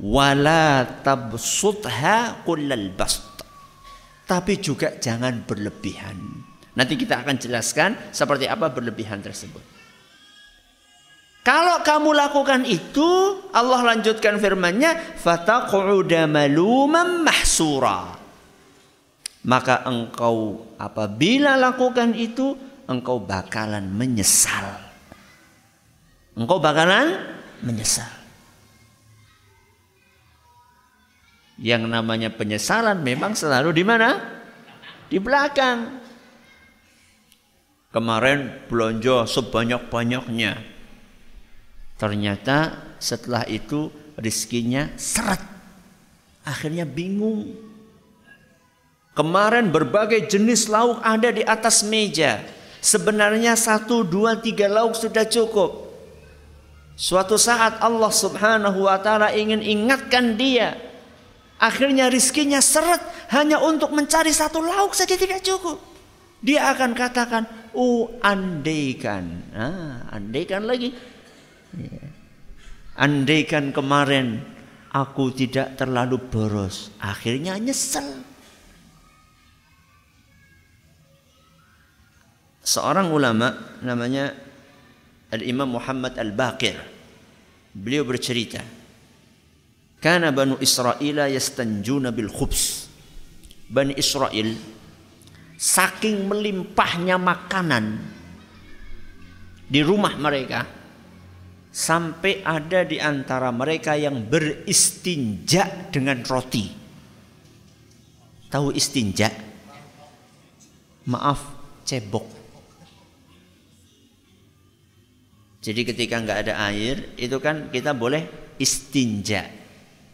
wala 0.01 0.89
tabsutha 1.05 2.43
kullal 2.43 2.89
bast 2.97 3.39
tapi 4.29 4.61
juga 4.61 5.01
jangan 5.01 5.41
berlebihan. 5.49 6.21
Nanti 6.77 7.01
kita 7.01 7.25
akan 7.25 7.41
jelaskan 7.41 7.97
seperti 8.13 8.45
apa 8.45 8.69
berlebihan 8.69 9.25
tersebut. 9.25 9.65
Kalau 11.41 11.81
kamu 11.81 12.13
lakukan 12.13 12.69
itu, 12.69 13.41
Allah 13.57 13.81
lanjutkan 13.97 14.37
firman-Nya, 14.37 15.17
"Fataq'uda 15.17 16.29
maluman 16.29 17.25
mahsura." 17.25 18.21
Maka 19.49 19.89
engkau 19.89 20.69
apabila 20.77 21.57
lakukan 21.57 22.13
itu, 22.13 22.53
engkau 22.85 23.17
bakalan 23.17 23.89
menyesal. 23.89 24.77
Engkau 26.37 26.61
bakalan 26.61 27.17
menyesal. 27.63 28.19
Yang 31.59 31.91
namanya 31.91 32.31
penyesalan 32.31 33.03
memang 33.03 33.35
selalu 33.35 33.75
di 33.75 33.83
mana? 33.83 34.15
Di 35.11 35.19
belakang. 35.19 35.99
Kemarin 37.91 38.69
belanja 38.71 39.27
sebanyak-banyaknya. 39.27 40.61
Ternyata 41.99 42.79
setelah 43.03 43.43
itu 43.51 43.91
rizkinya 44.15 44.95
seret. 44.95 45.43
Akhirnya 46.47 46.87
bingung. 46.87 47.59
Kemarin 49.19 49.75
berbagai 49.75 50.31
jenis 50.31 50.71
lauk 50.71 51.03
ada 51.03 51.35
di 51.35 51.43
atas 51.43 51.83
meja. 51.83 52.39
Sebenarnya 52.79 53.59
satu, 53.59 54.07
dua, 54.07 54.39
tiga 54.39 54.71
lauk 54.71 54.95
sudah 54.95 55.27
cukup. 55.27 55.88
Suatu 56.99 57.39
saat 57.39 57.79
Allah 57.79 58.11
subhanahu 58.11 58.91
wa 58.91 58.99
ta'ala 58.99 59.31
ingin 59.31 59.63
ingatkan 59.63 60.35
dia. 60.35 60.75
Akhirnya 61.63 62.11
rizkinya 62.11 62.59
seret 62.59 62.99
hanya 63.31 63.63
untuk 63.63 63.95
mencari 63.95 64.35
satu 64.35 64.59
lauk 64.59 64.99
saja 64.99 65.15
tidak 65.15 65.47
cukup. 65.47 65.79
Dia 66.43 66.75
akan 66.75 66.99
katakan, 66.99 67.71
oh 67.71 68.19
andaikan. 68.19 69.47
Ah, 69.55 70.11
andaikan 70.11 70.67
lagi. 70.67 70.91
Ya. 71.79 72.03
Andaikan 72.99 73.71
kemarin 73.71 74.43
aku 74.91 75.31
tidak 75.31 75.79
terlalu 75.79 76.19
boros. 76.19 76.91
Akhirnya 76.99 77.55
nyesel. 77.63 78.27
Seorang 82.67 83.15
ulama 83.15 83.55
namanya 83.87 84.48
Al-Imam 85.29 85.77
Muhammad 85.77 86.17
Al-Baqir. 86.17 86.77
Beliau 87.75 88.05
bercerita, 88.09 88.65
"Kana 90.01 90.33
Banu 90.33 90.57
Israel 90.63 91.29
yastanjuna 91.29 92.15
bil 92.15 92.33
khubs." 92.33 92.89
Bani 93.69 93.93
Israel 94.01 94.57
saking 95.59 96.25
melimpahnya 96.25 97.21
makanan 97.21 98.01
di 99.69 99.85
rumah 99.85 100.17
mereka 100.17 100.65
sampai 101.69 102.41
ada 102.41 102.89
di 102.89 102.97
antara 102.97 103.53
mereka 103.53 103.93
yang 103.93 104.25
beristinja 104.25 105.93
dengan 105.93 106.25
roti. 106.25 106.65
Tahu 108.49 108.73
istinja? 108.73 109.29
Maaf, 111.05 111.41
cebok. 111.85 112.38
Jadi 115.59 115.81
ketika 115.83 116.23
nggak 116.23 116.41
ada 116.49 116.55
air, 116.71 117.15
itu 117.19 117.37
kan 117.43 117.71
kita 117.75 117.95
boleh 117.95 118.55
istinja. 118.63 119.47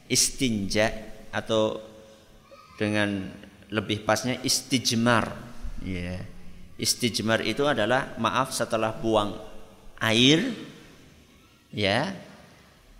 Istinja 0.09 0.89
atau 1.33 1.81
dengan 2.81 3.29
lebih 3.69 4.05
pasnya 4.07 4.41
istijmar. 4.41 5.35
Ya. 5.85 6.23
Istijmar 6.81 7.45
itu 7.45 7.69
adalah 7.69 8.17
maaf 8.19 8.51
setelah 8.51 8.97
buang 8.99 9.37
air 10.05 10.53
ya 11.75 12.13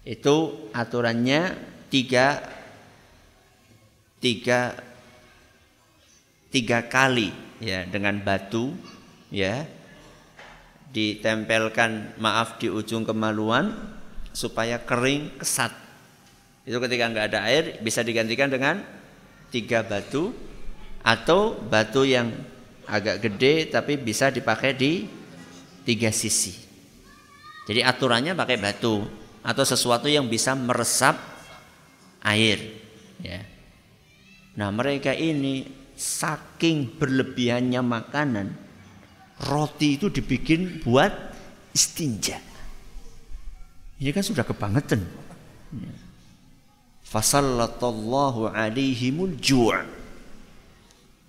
itu 0.05 0.69
aturannya 0.73 1.57
tiga 1.89 2.43
tiga 4.21 4.77
tiga 6.49 6.79
kali 6.89 7.33
ya 7.61 7.85
dengan 7.89 8.21
batu 8.21 8.73
ya 9.29 9.65
ditempelkan 10.95 12.15
maaf 12.23 12.63
di 12.63 12.71
ujung 12.71 13.03
kemaluan 13.03 13.75
supaya 14.31 14.79
kering 14.79 15.35
kesat 15.43 15.75
itu 16.65 16.79
ketika 16.79 17.11
nggak 17.11 17.27
ada 17.35 17.41
air 17.51 17.83
bisa 17.83 18.01
digantikan 18.07 18.49
dengan 18.49 18.81
tiga 19.51 19.83
batu 19.83 20.31
atau 21.03 21.59
batu 21.59 22.07
yang 22.07 22.31
agak 22.87 23.21
gede 23.27 23.75
tapi 23.75 23.99
bisa 23.99 24.31
dipakai 24.31 24.73
di 24.73 25.05
tiga 25.83 26.15
sisi 26.15 26.65
jadi 27.65 27.81
aturannya 27.85 28.37
pakai 28.37 28.57
batu 28.61 29.05
atau 29.45 29.65
sesuatu 29.65 30.09
yang 30.09 30.29
bisa 30.29 30.53
meresap 30.53 31.17
air. 32.25 32.61
Ya. 33.21 33.45
Nah 34.57 34.69
mereka 34.73 35.13
ini 35.17 35.69
saking 35.97 36.97
berlebihannya 37.01 37.81
makanan, 37.81 38.47
roti 39.43 39.99
itu 39.99 40.11
dibikin 40.11 40.83
buat 40.85 41.11
istinja. 41.75 42.39
Ini 43.99 44.11
kan 44.15 44.23
sudah 44.23 44.47
kebangetan. 44.47 45.03
Ya. 45.75 45.95
Fasallallahu 47.05 48.51
alaihimul 48.51 49.39
ju' 49.39 49.71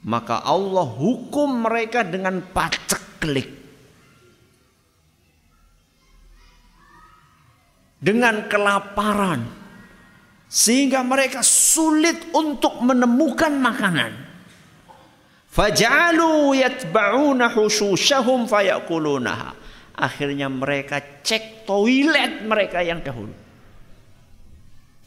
Maka 0.06 0.46
Allah 0.46 0.86
hukum 0.86 1.66
mereka 1.66 2.06
dengan 2.06 2.42
paceklik 2.42 3.50
dengan 7.98 8.46
kelaparan 8.46 9.50
sehingga 10.46 11.02
mereka 11.02 11.42
sulit 11.42 12.22
untuk 12.38 12.78
menemukan 12.86 13.50
makanan. 13.58 14.14
Faj'alu 15.56 16.60
yatba'una 16.60 17.48
husushahum 17.48 18.44
fayakulunaha. 18.44 19.56
Akhirnya 19.96 20.52
mereka 20.52 21.00
cek 21.24 21.64
toilet 21.64 22.44
mereka 22.44 22.84
yang 22.84 23.00
dahulu. 23.00 23.32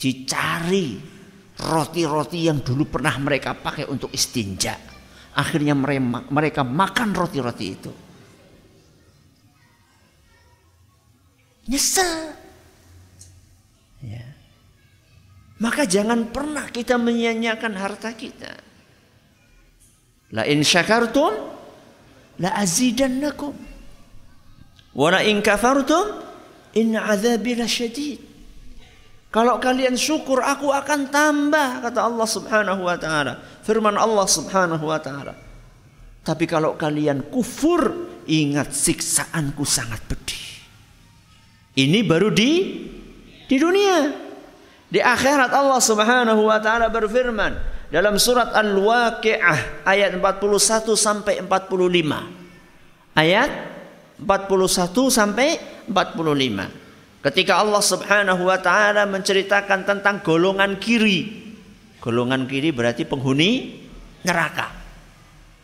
Dicari 0.01 0.97
roti-roti 1.61 2.49
yang 2.49 2.65
dulu 2.65 2.89
pernah 2.89 3.13
mereka 3.21 3.53
pakai 3.53 3.85
untuk 3.93 4.09
istinja. 4.17 4.73
Akhirnya 5.37 5.77
mereka 6.33 6.65
makan 6.65 7.13
roti-roti 7.13 7.67
itu. 7.69 7.93
Nyesel. 11.69 12.33
Ya. 14.01 14.25
Maka 15.61 15.85
jangan 15.85 16.33
pernah 16.33 16.73
kita 16.73 16.97
menyanyiakan 16.97 17.77
harta 17.77 18.17
kita. 18.17 18.65
La 20.33 20.45
in 20.45 20.61
syakartum 20.61 21.33
la 22.39 22.51
azidannakum. 22.59 23.55
Wa 24.95 25.09
la 25.13 25.21
in 25.25 25.41
kafartum 25.41 26.21
in 26.77 26.97
azabi 26.97 27.57
lasyadid. 27.57 28.21
Kalau 29.29 29.61
kalian 29.61 29.93
syukur 29.93 30.41
aku 30.41 30.73
akan 30.73 31.13
tambah 31.13 31.85
kata 31.85 32.01
Allah 32.01 32.29
Subhanahu 32.29 32.81
wa 32.89 32.97
taala. 32.97 33.37
Firman 33.61 33.97
Allah 34.01 34.25
Subhanahu 34.25 34.85
wa 34.89 34.97
taala. 34.97 35.37
Tapi 36.25 36.45
kalau 36.49 36.77
kalian 36.81 37.29
kufur, 37.29 38.09
ingat 38.29 38.73
siksaanku 38.73 39.65
sangat 39.69 40.01
pedih. 40.09 40.45
Ini 41.77 42.01
baru 42.09 42.33
di 42.33 42.53
di 43.49 43.57
dunia. 43.57 44.29
Di 44.89 45.01
akhirat 45.05 45.53
Allah 45.53 45.81
Subhanahu 45.85 46.49
wa 46.49 46.57
taala 46.65 46.89
berfirman 46.89 47.78
dalam 47.89 48.21
surat 48.21 48.53
Al-Waqiah 48.53 49.85
ayat 49.89 50.17
41 50.21 50.93
sampai 50.93 51.41
45. 51.41 53.17
Ayat 53.17 53.51
41 54.21 55.09
sampai 55.09 55.49
45. 55.89 57.25
Ketika 57.25 57.59
Allah 57.59 57.83
Subhanahu 57.83 58.43
wa 58.47 58.59
taala 58.61 59.09
menceritakan 59.09 59.89
tentang 59.89 60.21
golongan 60.23 60.77
kiri. 60.79 61.49
Golongan 61.99 62.47
kiri 62.47 62.71
berarti 62.71 63.03
penghuni 63.03 63.83
neraka. 64.23 64.71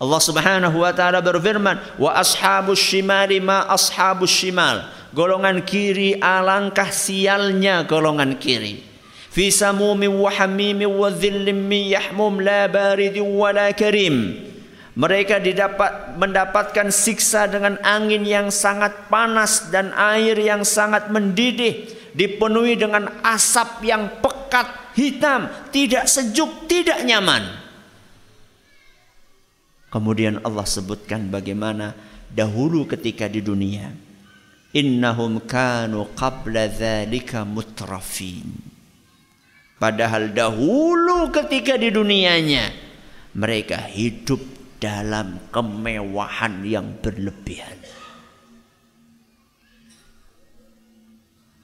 Allah 0.00 0.20
Subhanahu 0.20 0.82
wa 0.82 0.90
taala 0.90 1.22
berfirman, 1.22 1.78
"Wa 2.00 2.18
ashabus 2.18 2.82
shimali 2.82 3.38
ma 3.38 3.70
ashabus 3.70 4.32
shimal." 4.32 4.82
Golongan 5.14 5.62
kiri 5.62 6.18
alangkah 6.18 6.90
sialnya 6.90 7.86
golongan 7.86 8.34
kiri. 8.34 8.93
Hamimin 9.34 10.94
wa 10.94 11.10
dhillim 11.10 11.66
min 11.66 11.90
yahmum 11.90 12.38
la 12.38 12.70
baridin 12.70 13.26
wa 13.26 13.50
la 13.50 13.74
karim. 13.74 14.38
Mereka 14.94 15.42
didapat 15.42 16.14
mendapatkan 16.14 16.86
siksa 16.94 17.50
dengan 17.50 17.74
angin 17.82 18.22
yang 18.22 18.54
sangat 18.54 19.10
panas 19.10 19.74
dan 19.74 19.90
air 19.90 20.38
yang 20.38 20.62
sangat 20.62 21.10
mendidih, 21.10 21.90
dipenuhi 22.14 22.78
dengan 22.78 23.10
asap 23.26 23.90
yang 23.90 24.06
pekat 24.22 24.70
hitam, 24.94 25.50
tidak 25.74 26.06
sejuk, 26.06 26.70
tidak 26.70 27.02
nyaman. 27.02 27.42
Kemudian 29.90 30.38
Allah 30.46 30.62
sebutkan 30.62 31.26
bagaimana 31.26 31.98
dahulu 32.30 32.86
ketika 32.86 33.26
di 33.26 33.42
dunia 33.42 33.90
innahum 34.74 35.42
kanu 35.42 36.10
qabla 36.14 36.70
dzalika 36.70 37.42
mutrafin 37.42 38.73
padahal 39.78 40.30
dahulu 40.30 41.30
ketika 41.34 41.78
di 41.78 41.90
dunianya 41.90 42.70
mereka 43.34 43.82
hidup 43.90 44.40
dalam 44.78 45.40
kemewahan 45.48 46.60
yang 46.62 47.00
berlebihan. 47.00 47.80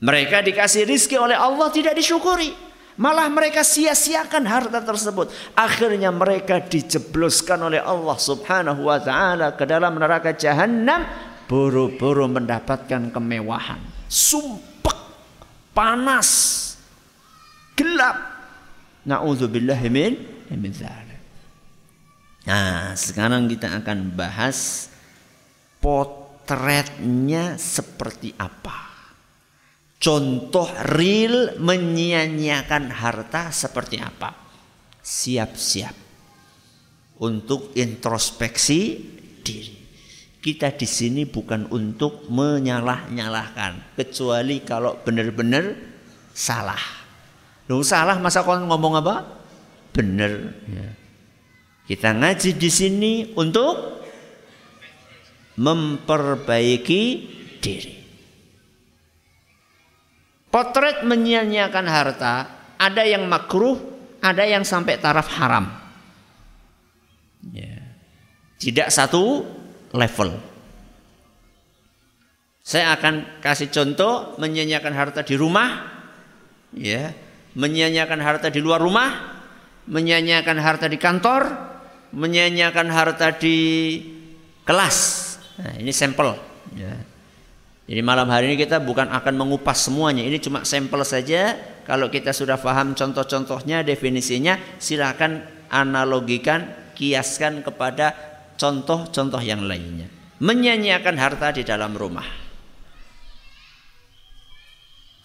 Mereka 0.01 0.41
dikasih 0.41 0.89
rizki 0.89 1.21
oleh 1.21 1.37
Allah 1.37 1.69
tidak 1.69 1.93
disyukuri. 1.93 2.57
Malah 3.01 3.29
mereka 3.33 3.65
sia-siakan 3.65 4.45
harta 4.49 4.81
tersebut. 4.81 5.29
Akhirnya 5.57 6.09
mereka 6.13 6.61
dijebloskan 6.61 7.61
oleh 7.69 7.81
Allah 7.81 8.17
Subhanahu 8.17 8.89
wa 8.89 9.01
taala 9.01 9.57
ke 9.57 9.65
dalam 9.69 9.97
neraka 9.97 10.37
jahanam 10.37 11.05
buru-buru 11.49 12.29
mendapatkan 12.29 13.13
kemewahan. 13.13 13.81
Sumpek, 14.09 14.97
panas, 15.77 16.70
gelap. 17.81 18.17
Nauzubillahi 19.09 19.89
min 19.89 20.13
min 20.53 20.73
Nah, 22.45 22.97
sekarang 22.97 23.49
kita 23.49 23.81
akan 23.81 24.13
bahas 24.17 24.89
potretnya 25.81 27.57
seperti 27.61 28.37
apa. 28.37 28.89
Contoh 30.01 30.69
real 30.97 31.61
menyia-nyiakan 31.61 32.89
harta 32.89 33.53
seperti 33.53 34.01
apa. 34.01 34.33
Siap-siap 35.01 35.97
untuk 37.21 37.77
introspeksi 37.77 38.81
diri. 39.45 39.77
Kita 40.41 40.73
di 40.73 40.89
sini 40.89 41.29
bukan 41.29 41.69
untuk 41.69 42.25
menyalah-nyalahkan, 42.33 43.93
kecuali 43.93 44.65
kalau 44.65 44.97
benar-benar 45.05 45.77
salah. 46.33 47.00
Lu 47.71 47.87
salah 47.87 48.19
masa 48.19 48.43
kau 48.43 48.59
ngomong 48.59 48.99
apa? 48.99 49.23
Benar. 49.95 50.59
Ya. 50.67 50.91
Kita 51.87 52.11
ngaji 52.19 52.59
di 52.59 52.67
sini 52.67 53.13
untuk 53.39 54.03
memperbaiki 55.55 57.03
diri. 57.63 57.95
Potret 60.51 61.07
menyia-nyiakan 61.07 61.87
harta, 61.87 62.35
ada 62.75 63.07
yang 63.07 63.31
makruh, 63.31 63.79
ada 64.19 64.43
yang 64.43 64.67
sampai 64.67 64.99
taraf 64.99 65.31
haram. 65.39 65.71
Ya. 67.55 67.79
Tidak 68.59 68.91
satu 68.91 69.47
level. 69.95 70.43
Saya 72.67 72.99
akan 72.99 73.39
kasih 73.39 73.71
contoh 73.71 74.35
menyanyiakan 74.43 74.95
harta 74.95 75.23
di 75.23 75.39
rumah, 75.39 75.87
ya, 76.75 77.30
menyanyiakan 77.55 78.21
harta 78.23 78.49
di 78.53 78.61
luar 78.63 78.79
rumah, 78.79 79.41
menyanyiakan 79.91 80.59
harta 80.61 80.87
di 80.87 80.99
kantor, 81.01 81.43
menyanyiakan 82.15 82.89
harta 82.91 83.35
di 83.35 83.59
kelas. 84.67 84.99
Nah, 85.59 85.75
ini 85.79 85.91
sampel. 85.91 86.39
Ya. 86.79 86.95
Jadi 87.91 88.07
malam 88.07 88.31
hari 88.31 88.55
ini 88.55 88.57
kita 88.63 88.79
bukan 88.79 89.11
akan 89.11 89.35
mengupas 89.35 89.83
semuanya. 89.83 90.23
Ini 90.23 90.39
cuma 90.39 90.63
sampel 90.63 91.03
saja. 91.03 91.59
Kalau 91.83 92.07
kita 92.07 92.31
sudah 92.31 92.55
paham 92.55 92.95
contoh-contohnya, 92.95 93.83
definisinya, 93.83 94.79
silakan 94.79 95.43
analogikan, 95.67 96.71
kiaskan 96.95 97.67
kepada 97.67 98.15
contoh-contoh 98.55 99.43
yang 99.43 99.67
lainnya. 99.67 100.07
Menyanyiakan 100.39 101.17
harta 101.19 101.51
di 101.51 101.67
dalam 101.67 101.99
rumah. 101.99 102.27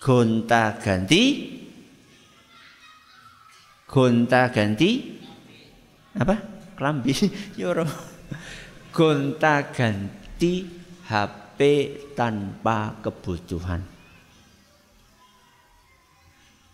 Gonta 0.02 0.78
ganti 0.82 1.50
gonta 3.96 4.52
ganti 4.52 5.16
apa? 6.20 6.36
Kelambi. 6.76 7.16
Yoro. 7.56 7.88
Ya 7.96 8.16
gonta 8.96 9.76
ganti 9.76 10.64
HP 11.12 11.60
tanpa 12.16 12.96
kebutuhan. 13.04 13.84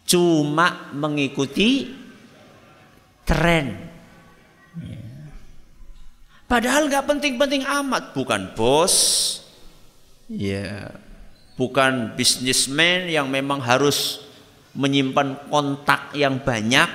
Cuma 0.06 0.94
mengikuti 0.94 1.90
tren. 3.26 3.90
Padahal 6.46 6.92
nggak 6.92 7.08
penting-penting 7.08 7.64
amat, 7.64 8.12
bukan 8.12 8.52
bos, 8.60 8.96
ya, 10.28 10.92
bukan 11.56 12.12
bisnismen 12.20 13.08
yang 13.08 13.32
memang 13.32 13.64
harus 13.64 14.20
menyimpan 14.76 15.48
kontak 15.48 16.12
yang 16.12 16.44
banyak, 16.44 16.92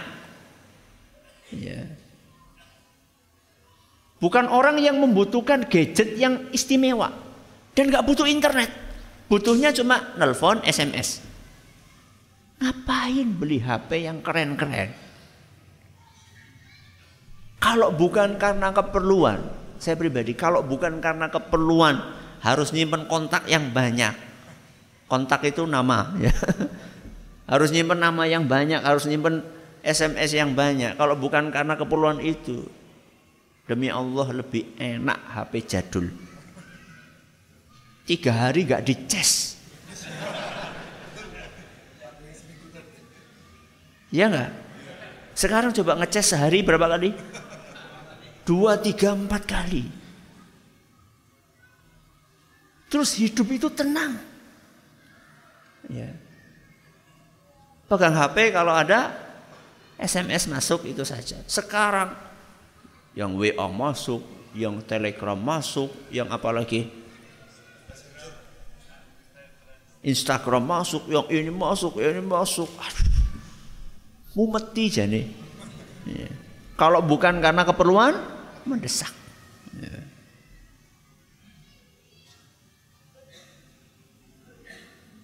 ya. 1.54 1.82
Bukan 4.16 4.48
orang 4.48 4.80
yang 4.80 4.96
membutuhkan 4.96 5.68
gadget 5.68 6.16
yang 6.16 6.48
istimewa 6.50 7.12
dan 7.76 7.92
nggak 7.92 8.06
butuh 8.08 8.24
internet, 8.24 8.72
butuhnya 9.28 9.76
cuma 9.76 10.16
nelpon, 10.16 10.64
SMS. 10.64 11.20
Ngapain 12.56 13.28
beli 13.36 13.60
HP 13.60 14.08
yang 14.08 14.24
keren-keren? 14.24 14.88
Kalau 17.60 17.92
bukan 17.92 18.40
karena 18.40 18.72
keperluan, 18.72 19.44
saya 19.76 20.00
pribadi 20.00 20.32
kalau 20.32 20.64
bukan 20.64 21.04
karena 21.04 21.28
keperluan 21.28 22.00
harus 22.40 22.72
nyimpen 22.72 23.04
kontak 23.04 23.44
yang 23.44 23.68
banyak. 23.74 24.16
Kontak 25.06 25.44
itu 25.44 25.68
nama 25.68 26.16
ya. 26.18 26.32
Harus 27.52 27.70
nyimpen 27.70 28.02
nama 28.02 28.26
yang 28.26 28.42
banyak, 28.50 28.82
harus 28.82 29.06
nyimpen 29.06 29.38
SMS 29.86 30.34
yang 30.34 30.50
banyak. 30.58 30.98
Kalau 30.98 31.14
bukan 31.14 31.54
karena 31.54 31.78
keperluan 31.78 32.18
itu, 32.18 32.66
demi 33.70 33.86
Allah 33.86 34.26
lebih 34.34 34.74
enak 34.74 35.18
HP 35.30 35.52
jadul. 35.70 36.10
Tiga 38.02 38.34
hari 38.34 38.66
gak 38.66 38.82
dices. 38.82 39.54
Ya 44.10 44.26
enggak? 44.30 44.50
Sekarang 45.36 45.70
coba 45.74 45.98
ngeces 46.02 46.34
sehari 46.34 46.66
berapa 46.66 46.86
kali? 46.90 47.10
dua, 48.46 48.78
tiga, 48.78 49.10
empat 49.10 49.42
kali. 49.42 49.84
Terus 52.86 53.18
hidup 53.18 53.50
itu 53.50 53.66
tenang. 53.74 54.14
Ya. 55.90 56.14
Pegang 57.90 58.14
HP 58.14 58.54
kalau 58.54 58.70
ada 58.70 59.25
SMS 59.96 60.44
masuk 60.48 60.84
itu 60.84 61.02
saja. 61.08 61.40
Sekarang 61.48 62.12
yang 63.16 63.32
WA 63.32 63.64
masuk, 63.72 64.20
yang 64.52 64.80
Telegram 64.84 65.36
masuk, 65.36 65.88
yang 66.12 66.28
apa 66.28 66.52
lagi? 66.52 66.88
Instagram 70.04 70.62
masuk, 70.62 71.02
yang 71.10 71.26
ini 71.32 71.50
masuk, 71.50 71.98
yang 71.98 72.20
ini 72.20 72.22
masuk. 72.22 72.70
Mumeti 74.36 74.86
jadi. 74.92 75.26
Ya. 76.06 76.30
Kalau 76.76 77.00
bukan 77.00 77.40
karena 77.40 77.64
keperluan, 77.64 78.14
mendesak. 78.68 79.10
Ya. 79.80 79.98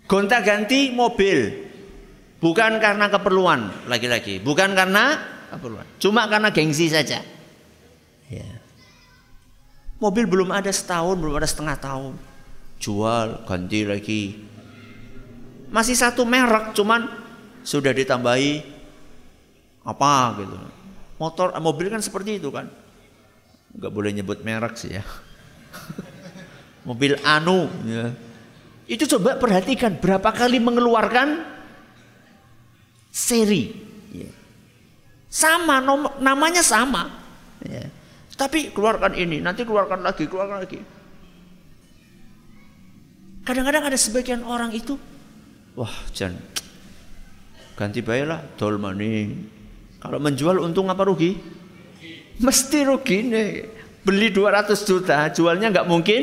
Gonta 0.09 0.45
ganti 0.45 0.93
mobil 0.93 1.72
bukan 2.43 2.83
karena 2.83 3.07
keperluan 3.07 3.87
lagi-lagi, 3.87 4.43
bukan 4.43 4.75
karena 4.75 5.17
keperluan, 5.55 5.87
cuma 6.03 6.27
karena 6.27 6.51
gengsi 6.51 6.91
saja. 6.91 7.23
Ya. 8.27 8.51
Mobil 10.03 10.27
belum 10.27 10.51
ada 10.51 10.75
setahun, 10.75 11.15
belum 11.15 11.39
ada 11.39 11.47
setengah 11.47 11.79
tahun, 11.79 12.19
jual 12.83 13.47
ganti 13.47 13.87
lagi. 13.87 14.23
Masih 15.71 15.95
satu 15.95 16.27
merek, 16.27 16.75
cuman 16.75 17.07
sudah 17.63 17.95
ditambahi 17.95 18.61
apa 19.87 20.43
gitu. 20.43 20.57
Motor, 21.23 21.55
mobil 21.63 21.87
kan 21.87 22.03
seperti 22.03 22.43
itu 22.43 22.51
kan 22.51 22.67
nggak 23.73 23.93
boleh 23.93 24.11
nyebut 24.13 24.45
merek 24.45 24.77
sih 24.77 25.01
ya 25.01 25.05
mobil 26.89 27.17
anu 27.25 27.69
ya. 27.89 28.13
itu 28.85 29.09
coba 29.17 29.41
perhatikan 29.41 29.97
berapa 29.97 30.29
kali 30.29 30.61
mengeluarkan 30.61 31.41
seri 33.13 33.69
ya. 34.11 34.31
sama 35.29 35.85
nom, 35.85 36.09
namanya 36.25 36.65
sama 36.65 37.13
ya. 37.61 37.85
tapi 38.35 38.73
keluarkan 38.73 39.13
ini 39.13 39.45
nanti 39.45 39.69
keluarkan 39.69 40.01
lagi 40.01 40.25
keluarkan 40.25 40.65
lagi 40.65 40.81
kadang-kadang 43.45 43.93
ada 43.93 43.99
sebagian 44.01 44.41
orang 44.49 44.73
itu 44.73 44.97
wah 45.77 45.93
jangan 46.17 46.41
ganti 47.77 48.01
bayarlah 48.01 48.41
dolmani 48.57 49.37
kalau 50.01 50.17
menjual 50.17 50.57
untung 50.65 50.89
apa 50.89 51.05
rugi 51.05 51.61
Mesti 52.43 52.79
rugi 52.89 53.19
nih. 53.29 53.49
Beli 54.03 54.35
200 54.35 54.75
juta, 54.83 55.31
jualnya 55.31 55.71
nggak 55.71 55.87
mungkin 55.87 56.23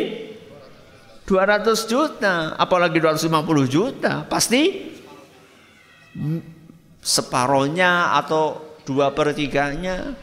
200 1.23 1.87
juta, 1.87 2.59
apalagi 2.59 2.99
250 2.99 3.71
juta. 3.71 4.27
Pasti 4.27 4.91
separohnya 6.99 8.15
atau 8.19 8.59
dua 8.83 9.11
per 9.15 9.31
tiganya. 9.33 10.15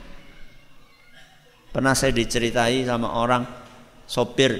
Pernah 1.72 1.92
saya 1.92 2.12
diceritai 2.16 2.88
sama 2.88 3.12
orang 3.12 3.44
sopir 4.08 4.56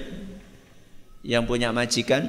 yang 1.25 1.49
punya 1.49 1.73
majikan, 1.73 2.29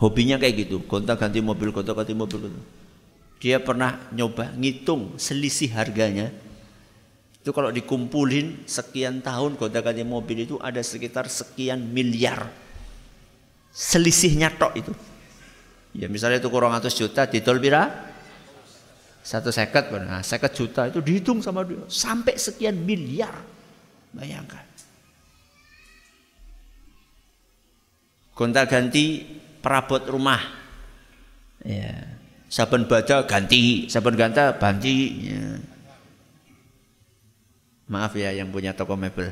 hobinya 0.00 0.40
kayak 0.40 0.68
gitu, 0.68 0.80
gonta 0.88 1.18
ganti 1.20 1.44
mobil, 1.44 1.68
gonta 1.68 1.92
ganti 1.92 2.16
mobil. 2.16 2.48
Dia 3.38 3.60
pernah 3.60 4.08
nyoba 4.10 4.56
ngitung 4.56 5.20
selisih 5.20 5.76
harganya 5.76 6.32
itu 7.48 7.56
kalau 7.56 7.72
dikumpulin 7.72 8.68
sekian 8.68 9.24
tahun 9.24 9.56
gonta-ganti 9.56 10.04
mobil 10.04 10.44
itu 10.44 10.60
ada 10.60 10.84
sekitar 10.84 11.32
sekian 11.32 11.80
miliar. 11.80 12.44
Selisihnya 13.72 14.52
tok 14.52 14.76
itu. 14.76 14.92
Ya 15.96 16.12
misalnya 16.12 16.44
itu 16.44 16.52
kurang 16.52 16.76
ratus 16.76 16.92
juta, 16.92 17.24
tol 17.24 17.56
bira 17.56 18.07
Satu 19.28 19.52
seket, 19.52 19.92
nah, 19.92 20.24
seket 20.24 20.56
juta 20.56 20.88
itu 20.88 21.04
dihitung 21.04 21.44
sama 21.44 21.60
dia 21.60 21.76
sampai 21.84 22.40
sekian 22.40 22.80
miliar. 22.80 23.36
Bayangkan. 24.16 24.64
Gonta 28.32 28.64
ganti 28.64 29.20
perabot 29.60 30.00
rumah. 30.08 30.40
Ya. 31.60 32.08
Saben 32.48 32.88
baca 32.88 33.28
ganti, 33.28 33.84
saben 33.92 34.16
ganta 34.16 34.56
ganti. 34.56 35.28
Ya. 35.28 35.60
Maaf 37.84 38.16
ya 38.16 38.32
yang 38.32 38.48
punya 38.48 38.72
toko 38.72 38.96
mebel. 38.96 39.28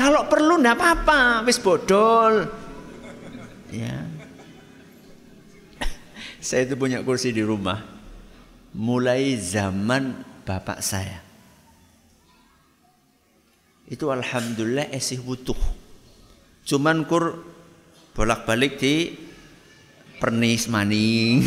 Kalau 0.00 0.24
perlu 0.24 0.56
ndak 0.56 0.80
apa-apa, 0.80 1.44
wis 1.44 1.60
bodol. 1.60 2.48
Ya. 3.68 4.00
Saya 6.40 6.64
itu 6.64 6.72
punya 6.80 7.04
kursi 7.04 7.36
di 7.36 7.44
rumah. 7.44 7.84
Mulai 8.72 9.36
zaman 9.36 10.24
bapak 10.48 10.78
saya. 10.80 11.20
Itu 13.90 14.08
alhamdulillah 14.08 14.88
esih 14.94 15.20
butuh. 15.20 15.58
Cuman 16.64 17.04
kur 17.04 17.42
bolak-balik 18.16 18.78
di 18.78 19.18
pernis 20.16 20.70
maning. 20.70 21.44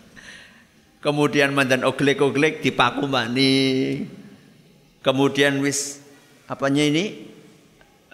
Kemudian 1.06 1.54
mandan 1.54 1.86
oglek-oglek 1.86 2.60
paku 2.74 3.06
maning. 3.06 4.10
Kemudian 5.00 5.62
wis 5.62 6.02
apanya 6.50 6.82
ini 6.82 7.35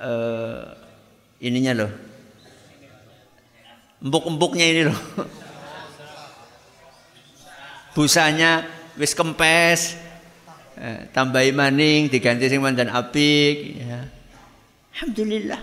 uh, 0.02 0.60
ininya 1.38 1.72
loh. 1.86 1.92
Empuk-empuknya 4.02 4.66
ini 4.66 4.82
loh. 4.90 4.98
Busanya 7.94 8.66
wis 8.98 9.14
kempes. 9.14 10.02
Eh, 10.72 11.06
tambahi 11.14 11.52
maning 11.54 12.10
diganti 12.10 12.48
sing 12.48 12.58
mandan 12.58 12.90
apik 12.90 13.78
ya. 13.78 14.02
Alhamdulillah. 14.98 15.62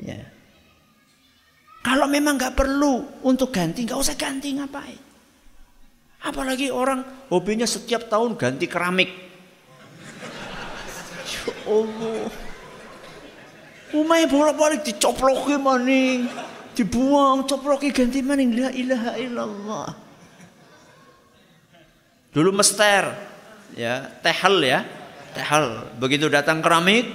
Ya. 0.00 0.22
Kalau 1.84 2.06
memang 2.08 2.40
nggak 2.40 2.56
perlu 2.56 3.04
untuk 3.26 3.52
ganti, 3.52 3.84
nggak 3.84 4.00
usah 4.00 4.16
ganti 4.16 4.56
ngapain. 4.56 5.00
Apalagi 6.20 6.68
orang 6.68 7.00
hobinya 7.32 7.64
setiap 7.64 8.08
tahun 8.08 8.36
ganti 8.40 8.64
keramik. 8.64 9.10
Ya 11.30 11.54
Allah. 11.70 12.49
Umay 13.90 14.30
bolak-balik 14.30 14.86
dicoploki 14.86 15.58
maning, 15.58 16.30
dibuang, 16.78 17.42
coploki 17.42 17.90
ganti 17.90 18.22
maning 18.22 18.54
la 18.54 18.70
ilaha 18.70 19.12
illallah. 19.18 19.88
Dulu 22.30 22.54
mester, 22.54 23.10
ya, 23.74 24.06
tehel 24.22 24.62
ya, 24.62 24.86
tehel. 25.34 25.90
Begitu 25.98 26.30
datang 26.30 26.62
keramik, 26.62 27.10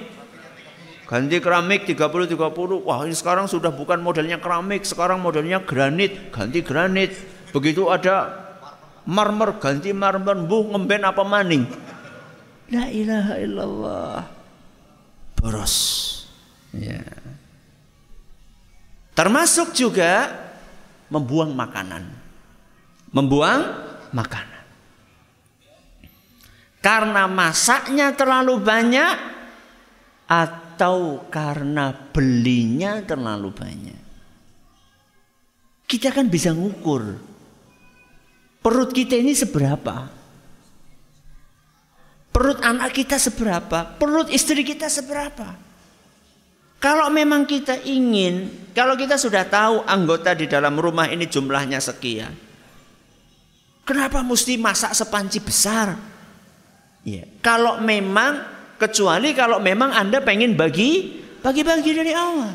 ganti 1.07 1.39
keramik 1.39 1.87
30 1.87 2.35
30. 2.35 2.83
Wah, 2.83 3.07
ini 3.07 3.15
sekarang 3.15 3.47
sudah 3.47 3.71
bukan 3.71 4.03
modelnya 4.03 4.43
keramik, 4.43 4.83
sekarang 4.83 5.23
modelnya 5.23 5.63
granit, 5.63 6.35
ganti 6.35 6.59
granit. 6.59 7.15
Begitu 7.55 7.87
ada 7.87 8.35
marmer 9.07 9.55
ganti 9.63 9.95
marmer, 9.95 10.35
bu 10.43 10.75
ngemben 10.75 11.07
apa 11.07 11.23
maning. 11.23 11.63
La 12.75 12.91
ilaha 12.91 13.33
illallah. 13.39 14.19
Boros. 15.39 16.14
Ya. 16.79 17.03
Termasuk 19.15 19.71
juga 19.71 20.27
membuang 21.07 21.55
makanan. 21.55 22.03
Membuang 23.15 23.61
makanan. 24.11 24.63
Karena 26.83 27.25
masaknya 27.25 28.13
terlalu 28.13 28.61
banyak 28.61 29.15
atau 30.27 31.25
karena 31.31 31.95
belinya 32.11 33.01
terlalu 33.01 33.49
banyak. 33.49 34.01
Kita 35.85 36.11
kan 36.11 36.27
bisa 36.27 36.51
ngukur 36.51 37.35
perut 38.65 38.89
kita 38.89 39.13
ini 39.13 39.37
seberapa. 39.37 40.09
Perut 42.33 42.59
anak 42.65 42.91
kita 42.91 43.15
seberapa, 43.15 43.95
perut 43.95 44.27
istri 44.33 44.65
kita 44.65 44.89
seberapa. 44.89 45.55
Kalau 46.79 47.09
memang 47.09 47.47
kita 47.49 47.81
ingin, 47.81 48.51
kalau 48.75 48.93
kita 48.93 49.17
sudah 49.17 49.47
tahu 49.47 49.81
anggota 49.87 50.35
di 50.37 50.45
dalam 50.45 50.75
rumah 50.77 51.09
ini 51.09 51.25
jumlahnya 51.25 51.81
sekian. 51.81 52.33
Kenapa 53.85 54.25
mesti 54.25 54.57
masak 54.57 54.97
sepanci 54.97 55.39
besar? 55.41 55.93
Ya, 57.05 57.21
kalau 57.41 57.77
memang 57.85 58.41
kecuali 58.81 59.37
kalau 59.37 59.61
memang 59.61 59.93
Anda 59.93 60.25
pengen 60.25 60.57
bagi 60.57 61.21
bagi-bagi 61.45 61.91
dari 61.93 62.13
awal. 62.17 62.53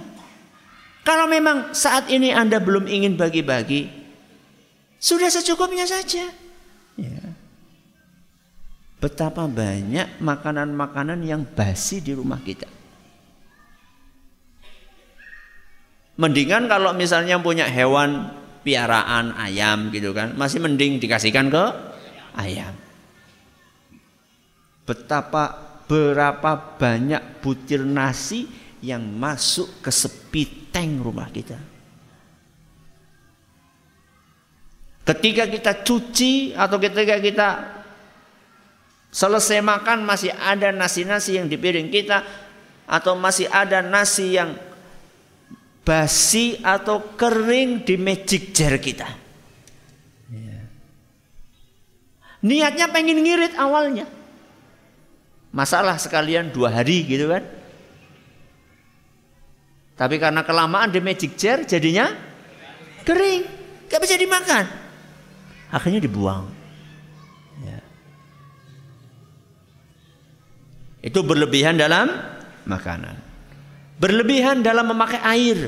Kalau 1.07 1.31
memang 1.31 1.73
saat 1.73 2.11
ini 2.11 2.35
Anda 2.35 2.59
belum 2.59 2.91
ingin 2.91 3.15
bagi-bagi, 3.15 3.89
sudah 4.99 5.31
secukupnya 5.33 5.87
saja. 5.87 6.29
Ya. 6.99 7.23
Betapa 9.01 9.49
banyak 9.49 10.21
makanan-makanan 10.21 11.25
yang 11.25 11.47
basi 11.47 12.05
di 12.05 12.13
rumah 12.13 12.37
kita. 12.45 12.69
Mendingan 16.21 16.69
kalau 16.69 16.93
misalnya 16.93 17.41
punya 17.41 17.65
hewan 17.65 18.29
piaraan 18.61 19.33
ayam 19.41 19.89
gitu 19.89 20.13
kan, 20.13 20.37
masih 20.37 20.61
mending 20.61 21.01
dikasihkan 21.01 21.49
ke 21.49 21.65
ayam. 22.37 22.77
Betapa 24.85 25.57
berapa 25.89 26.77
banyak 26.77 27.41
butir 27.41 27.89
nasi 27.89 28.45
yang 28.85 29.01
masuk 29.01 29.81
ke 29.81 29.89
sepiteng 29.89 31.01
rumah 31.01 31.33
kita. 31.33 31.57
Ketika 35.09 35.49
kita 35.49 35.73
cuci 35.83 36.53
atau 36.53 36.77
ketika 36.77 37.17
kita 37.19 37.49
selesai 39.11 39.59
makan 39.59 40.07
masih 40.07 40.31
ada 40.37 40.71
nasi-nasi 40.71 41.41
yang 41.41 41.51
di 41.51 41.59
piring 41.59 41.91
kita 41.91 42.23
atau 42.87 43.19
masih 43.19 43.51
ada 43.51 43.83
nasi 43.83 44.39
yang 44.39 44.55
basi 45.91 46.55
atau 46.63 47.19
kering 47.19 47.83
di 47.83 47.99
magic 47.99 48.55
jar 48.55 48.79
kita. 48.79 49.11
Ya. 50.31 50.63
Niatnya 52.47 52.87
pengen 52.95 53.19
ngirit 53.19 53.59
awalnya. 53.59 54.07
Masalah 55.51 55.99
sekalian 55.99 56.55
dua 56.55 56.71
hari 56.71 57.03
gitu 57.11 57.27
kan. 57.27 57.43
Tapi 59.99 60.23
karena 60.23 60.47
kelamaan 60.47 60.95
di 60.95 61.03
magic 61.03 61.35
jar 61.35 61.67
jadinya 61.67 62.07
kering. 63.03 63.43
Gak 63.91 63.99
bisa 63.99 64.15
dimakan. 64.15 64.71
Akhirnya 65.75 65.99
dibuang. 65.99 66.47
Ya. 67.67 67.83
Itu 71.03 71.27
berlebihan 71.27 71.75
dalam 71.75 72.15
makanan 72.63 73.30
berlebihan 74.01 74.65
dalam 74.65 74.89
memakai 74.89 75.21
air. 75.21 75.59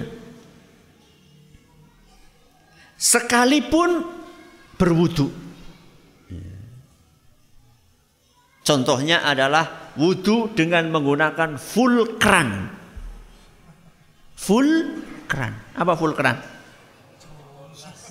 Sekalipun 2.96 4.08
berwudu. 4.80 5.28
Contohnya 8.62 9.26
adalah 9.26 9.92
wudu 9.98 10.54
dengan 10.54 10.88
menggunakan 10.88 11.58
full 11.58 12.16
kran. 12.16 12.70
Full 14.38 14.70
kran. 15.26 15.52
Apa 15.76 15.92
full 15.98 16.14
kran? 16.14 16.38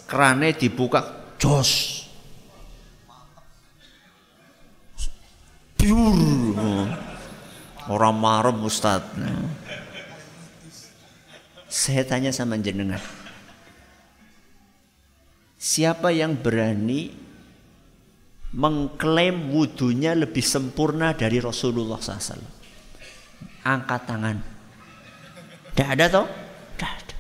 Krannya 0.05 0.51
dibuka 0.53 1.33
jos. 1.39 2.03
Pure. 5.79 6.85
Orang 7.87 8.15
marem 8.19 8.59
Ustaz. 8.67 9.01
Saya 11.71 12.03
tanya 12.03 12.35
sama 12.35 12.59
jenengan. 12.59 12.99
Siapa 15.55 16.11
yang 16.11 16.35
berani 16.35 17.15
mengklaim 18.51 19.55
wudhunya 19.55 20.19
lebih 20.19 20.43
sempurna 20.43 21.15
dari 21.15 21.39
Rasulullah 21.39 21.95
SAW? 21.95 22.43
Angkat 23.63 24.01
tangan. 24.03 24.37
Tidak 25.71 25.87
ada 25.87 26.05
toh? 26.11 26.27
Tidak 26.75 26.91
ada. 26.91 27.15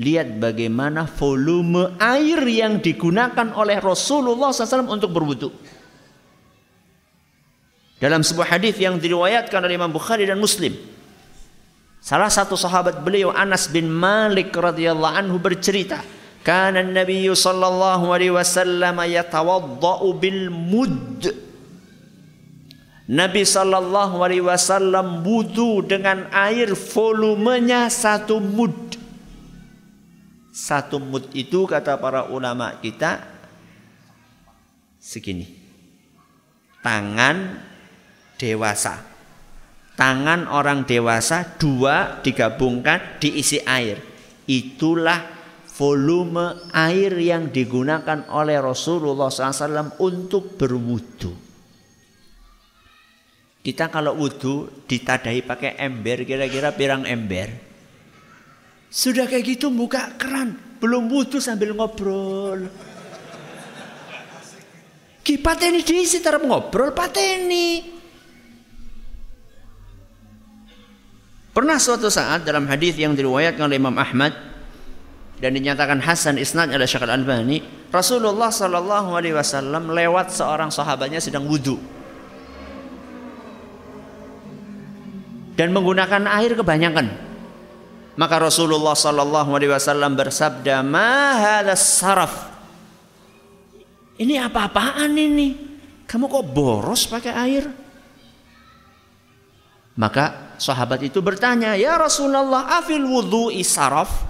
Lihat 0.00 0.40
bagaimana 0.40 1.04
volume 1.12 1.92
air 2.00 2.40
yang 2.48 2.80
digunakan 2.80 3.52
oleh 3.52 3.76
Rasulullah 3.84 4.48
SAW 4.48 4.88
untuk 4.88 5.12
berwudhu. 5.12 5.52
Dalam 8.00 8.24
sebuah 8.24 8.56
hadis 8.56 8.80
yang 8.80 8.96
diriwayatkan 8.96 9.60
oleh 9.60 9.76
Imam 9.76 9.92
Bukhari 9.92 10.24
dan 10.24 10.40
Muslim. 10.40 10.97
Salah 11.98 12.30
satu 12.30 12.54
sahabat 12.54 13.02
beliau 13.02 13.34
Anas 13.34 13.66
bin 13.66 13.90
Malik 13.90 14.54
radhiyallahu 14.54 15.18
anhu 15.18 15.36
bercerita, 15.42 16.00
"Kana 16.46 16.80
Nabi 16.80 17.26
sallallahu 17.26 18.14
alaihi 18.14 18.34
wasallam 18.34 19.02
yatawaddau 19.02 20.14
bil 20.14 20.48
mud." 20.48 21.48
Nabi 23.08 23.40
sallallahu 23.42 24.20
alaihi 24.20 24.44
wasallam 24.44 25.24
wudu 25.24 25.80
dengan 25.80 26.28
air 26.28 26.76
volumenya 26.76 27.88
satu 27.88 28.36
mud. 28.36 29.00
Satu 30.52 31.00
mud 31.00 31.24
itu 31.32 31.64
kata 31.64 31.96
para 31.96 32.28
ulama 32.28 32.76
kita 32.84 33.24
segini. 35.00 35.48
Tangan 36.84 37.58
dewasa. 38.36 39.17
Tangan 39.98 40.46
orang 40.46 40.86
dewasa 40.86 41.58
dua 41.58 42.22
digabungkan 42.22 43.18
diisi 43.18 43.58
air. 43.66 43.98
Itulah 44.46 45.18
volume 45.74 46.70
air 46.70 47.18
yang 47.18 47.50
digunakan 47.50 48.30
oleh 48.30 48.62
Rasulullah 48.62 49.26
SAW 49.26 49.98
untuk 49.98 50.54
berwudu. 50.54 51.34
Kita 53.58 53.90
kalau 53.90 54.14
wudhu 54.14 54.86
ditadai 54.86 55.42
pakai 55.42 55.74
ember 55.82 56.22
kira-kira 56.22 56.70
pirang 56.78 57.02
ember. 57.02 57.50
Sudah 58.86 59.26
kayak 59.26 59.58
gitu 59.58 59.68
buka 59.74 60.14
keran, 60.14 60.78
belum 60.78 61.10
wudhu 61.10 61.42
sambil 61.42 61.74
ngobrol. 61.74 62.70
Ki 65.26 65.42
pateni 65.42 65.82
diisi 65.82 66.22
terap 66.22 66.46
ngobrol 66.46 66.94
pateni. 66.94 67.97
Pernah 71.58 71.74
suatu 71.74 72.06
saat 72.06 72.46
dalam 72.46 72.70
hadis 72.70 72.94
yang 72.94 73.18
diriwayatkan 73.18 73.66
oleh 73.66 73.82
Imam 73.82 73.98
Ahmad 73.98 74.30
dan 75.42 75.50
dinyatakan 75.58 75.98
Hasan 75.98 76.38
isnad 76.38 76.70
oleh 76.70 76.86
Syekh 76.86 77.02
Al-Albani, 77.02 77.58
Rasulullah 77.90 78.46
Shallallahu 78.46 79.18
alaihi 79.18 79.34
wasallam 79.34 79.90
lewat 79.90 80.30
seorang 80.30 80.70
sahabatnya 80.70 81.18
sedang 81.18 81.50
wudhu. 81.50 81.74
Dan 85.58 85.74
menggunakan 85.74 86.30
air 86.30 86.54
kebanyakan. 86.54 87.10
Maka 88.14 88.38
Rasulullah 88.38 88.94
Shallallahu 88.94 89.50
alaihi 89.50 89.74
wasallam 89.74 90.14
bersabda, 90.14 90.86
"Ma 90.86 91.58
saraf?" 91.74 92.54
Ini 94.14 94.46
apa-apaan 94.46 95.10
ini? 95.10 95.58
Kamu 96.06 96.30
kok 96.30 96.54
boros 96.54 97.10
pakai 97.10 97.34
air? 97.34 97.66
Maka 99.98 100.47
sahabat 100.58 101.00
itu 101.06 101.22
bertanya, 101.24 101.78
"Ya 101.78 101.96
Rasulullah, 101.96 102.78
afil 102.82 103.06
wudhu 103.06 103.48
isaraf?" 103.54 104.28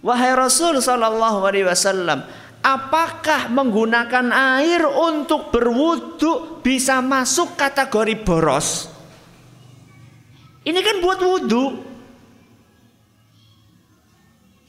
Wahai 0.00 0.32
Rasul 0.32 0.80
sallallahu 0.80 1.44
alaihi 1.44 1.68
wasallam, 1.68 2.24
apakah 2.64 3.52
menggunakan 3.52 4.32
air 4.56 4.80
untuk 4.88 5.52
berwudu 5.52 6.64
bisa 6.64 7.04
masuk 7.04 7.52
kategori 7.56 8.24
boros? 8.24 8.88
Ini 10.64 10.80
kan 10.80 10.96
buat 11.04 11.20
wudhu. 11.20 11.64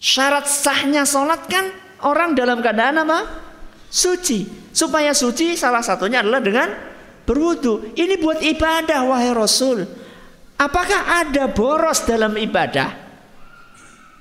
Syarat 0.02 0.50
sahnya 0.50 1.08
sholat 1.08 1.48
kan 1.48 1.72
orang 2.04 2.36
dalam 2.36 2.60
keadaan 2.60 3.06
apa? 3.08 3.20
Suci. 3.88 4.48
Supaya 4.72 5.12
suci 5.12 5.56
salah 5.60 5.84
satunya 5.84 6.24
adalah 6.24 6.44
dengan 6.44 6.68
berwudu. 7.28 7.96
Ini 7.96 8.20
buat 8.20 8.40
ibadah 8.40 9.04
wahai 9.08 9.32
Rasul. 9.36 10.01
Apakah 10.62 11.26
ada 11.26 11.50
boros 11.50 12.06
dalam 12.06 12.38
ibadah? 12.38 13.10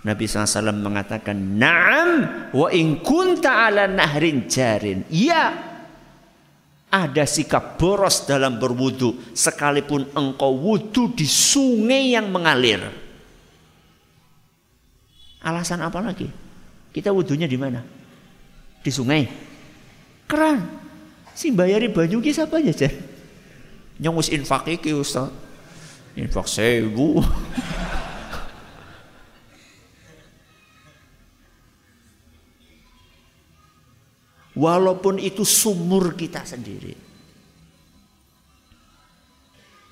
Nabi 0.00 0.24
SAW 0.24 0.72
mengatakan, 0.80 1.36
Naam 1.36 2.10
wa 2.56 2.72
in 2.72 3.04
kunta 3.04 3.68
ala 3.68 3.84
nahrin 3.84 4.48
jarin. 4.48 5.04
Ya, 5.12 5.52
ada 6.88 7.28
sikap 7.28 7.76
boros 7.76 8.24
dalam 8.24 8.56
berwudu 8.56 9.36
sekalipun 9.36 10.08
engkau 10.16 10.56
wudu 10.56 11.12
di 11.12 11.28
sungai 11.28 12.16
yang 12.16 12.32
mengalir. 12.32 12.88
Alasan 15.44 15.84
apa 15.84 16.00
lagi? 16.00 16.24
Kita 16.88 17.12
wudunya 17.12 17.44
di 17.44 17.60
mana? 17.60 17.84
Di 18.80 18.88
sungai. 18.88 19.28
Keran. 20.24 20.80
Si 21.36 21.52
bayari 21.52 21.92
banyu 21.92 22.24
ki 22.24 22.32
siapa 22.32 22.64
aja, 22.64 22.88
Nyong 24.00 24.16
wis 24.16 24.32
infak 24.32 24.64
iki, 24.68 24.96
Ustaz 24.96 25.49
infak 26.18 26.46
walaupun 34.54 35.22
itu 35.22 35.46
sumur 35.46 36.18
kita 36.18 36.42
sendiri 36.42 36.94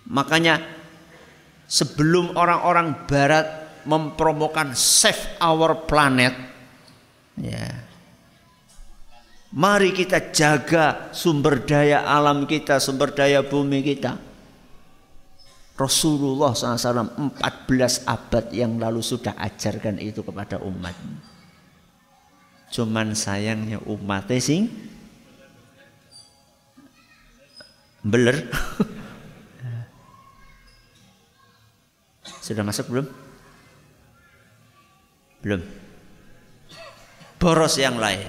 makanya 0.09 0.59
sebelum 1.69 2.35
orang-orang 2.35 3.07
barat 3.07 3.47
mempromokan 3.87 4.75
save 4.75 5.39
our 5.39 5.87
planet 5.87 6.35
ya 7.39 7.89
Mari 9.49 9.97
kita 9.97 10.29
jaga 10.29 11.09
sumber 11.17 11.65
daya 11.65 12.05
alam 12.05 12.45
kita, 12.45 12.77
sumber 12.77 13.17
daya 13.17 13.41
bumi 13.41 13.81
kita. 13.81 14.28
Rasulullah 15.79 16.59
SAW 16.59 17.39
14 17.39 18.03
abad 18.03 18.45
yang 18.51 18.83
lalu 18.83 18.99
sudah 18.99 19.39
ajarkan 19.39 20.03
itu 20.03 20.27
kepada 20.27 20.59
umat. 20.59 20.99
Cuman 22.75 23.15
sayangnya 23.15 23.79
umatnya 23.87 24.43
sing 24.43 24.67
beler. 28.03 28.43
Sudah 32.49 32.65
masuk 32.65 32.89
belum? 32.89 33.07
Belum. 35.45 35.61
Boros 37.37 37.77
yang 37.77 38.01
lain. 38.01 38.25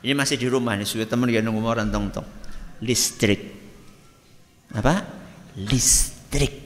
Ini 0.00 0.16
masih 0.16 0.40
di 0.40 0.48
rumah 0.48 0.72
nih, 0.80 0.88
sudah 0.88 1.04
teman 1.04 1.28
yang 1.28 1.44
nunggu 1.44 1.60
orang 1.60 1.92
tong 1.92 2.08
tong. 2.08 2.24
Listrik. 2.80 3.52
Apa? 4.72 5.04
Listrik. 5.60 6.63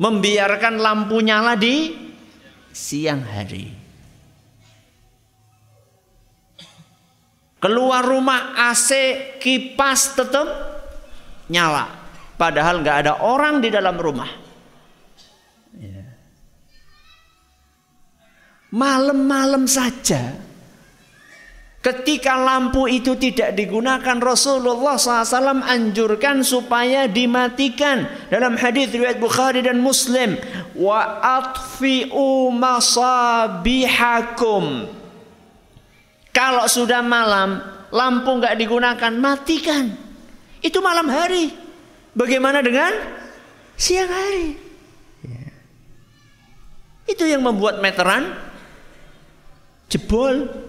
Membiarkan 0.00 0.80
lampu 0.80 1.20
nyala 1.20 1.60
di 1.60 1.92
siang 2.72 3.20
hari. 3.20 3.68
Keluar 7.60 8.00
rumah 8.08 8.56
AC 8.56 8.90
kipas 9.36 10.16
tetap 10.16 10.48
nyala. 11.52 11.92
Padahal 12.40 12.80
nggak 12.80 12.96
ada 13.04 13.12
orang 13.20 13.60
di 13.60 13.68
dalam 13.68 14.00
rumah. 14.00 14.32
Ya. 15.76 16.08
Malam-malam 18.72 19.68
saja 19.68 20.49
Ketika 21.80 22.36
lampu 22.36 22.84
itu 22.92 23.16
tidak 23.16 23.56
digunakan 23.56 24.20
Rasulullah 24.20 25.00
SAW 25.00 25.64
anjurkan 25.64 26.44
supaya 26.44 27.08
dimatikan. 27.08 28.04
Dalam 28.28 28.60
hadis 28.60 28.92
riwayat 28.92 29.16
Bukhari 29.16 29.64
dan 29.64 29.80
Muslim 29.80 30.36
wa 30.76 31.24
atfi'u 31.40 32.52
masabihakum. 32.52 33.64
Kalau 36.36 36.68
sudah 36.68 37.00
malam 37.00 37.64
lampu 37.88 38.28
nggak 38.28 38.60
digunakan 38.60 39.12
matikan. 39.16 39.96
Itu 40.60 40.84
malam 40.84 41.08
hari. 41.08 41.48
Bagaimana 42.12 42.60
dengan 42.60 42.92
siang 43.80 44.12
hari? 44.12 44.68
Ya. 45.24 45.48
itu 47.08 47.24
yang 47.24 47.40
membuat 47.40 47.80
meteran 47.80 48.36
jebol 49.88 50.68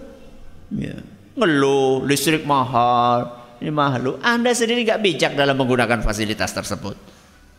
Ya. 0.76 0.96
Ngeluh, 1.32 2.04
listrik 2.04 2.44
mahal, 2.44 3.28
ini 3.60 3.72
mahal. 3.72 4.20
Anda 4.20 4.52
sendiri 4.52 4.84
nggak 4.84 5.00
bijak 5.00 5.32
dalam 5.32 5.56
menggunakan 5.56 6.04
fasilitas 6.04 6.52
tersebut. 6.52 6.96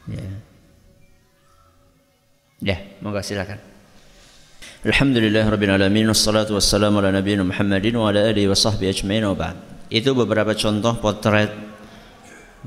Ya. 0.09 0.27
Ya, 2.63 2.77
monggo 3.03 3.19
silakan. 3.19 3.59
Alhamdulillah 4.83 5.47
rabbil 5.47 5.73
alamin 5.79 6.11
wassalatu 6.11 6.59
wassalamu 6.59 6.99
ala 6.99 7.11
nabiyina 7.11 7.43
Muhammadin 7.47 7.95
wa 7.95 8.11
ala 8.11 8.27
alihi 8.27 8.51
wa 8.51 8.55
sahbihi 8.55 8.89
ajmain 8.91 9.23
wa. 9.23 9.55
Itu 9.87 10.11
beberapa 10.11 10.51
contoh 10.55 10.99
potret 10.99 11.51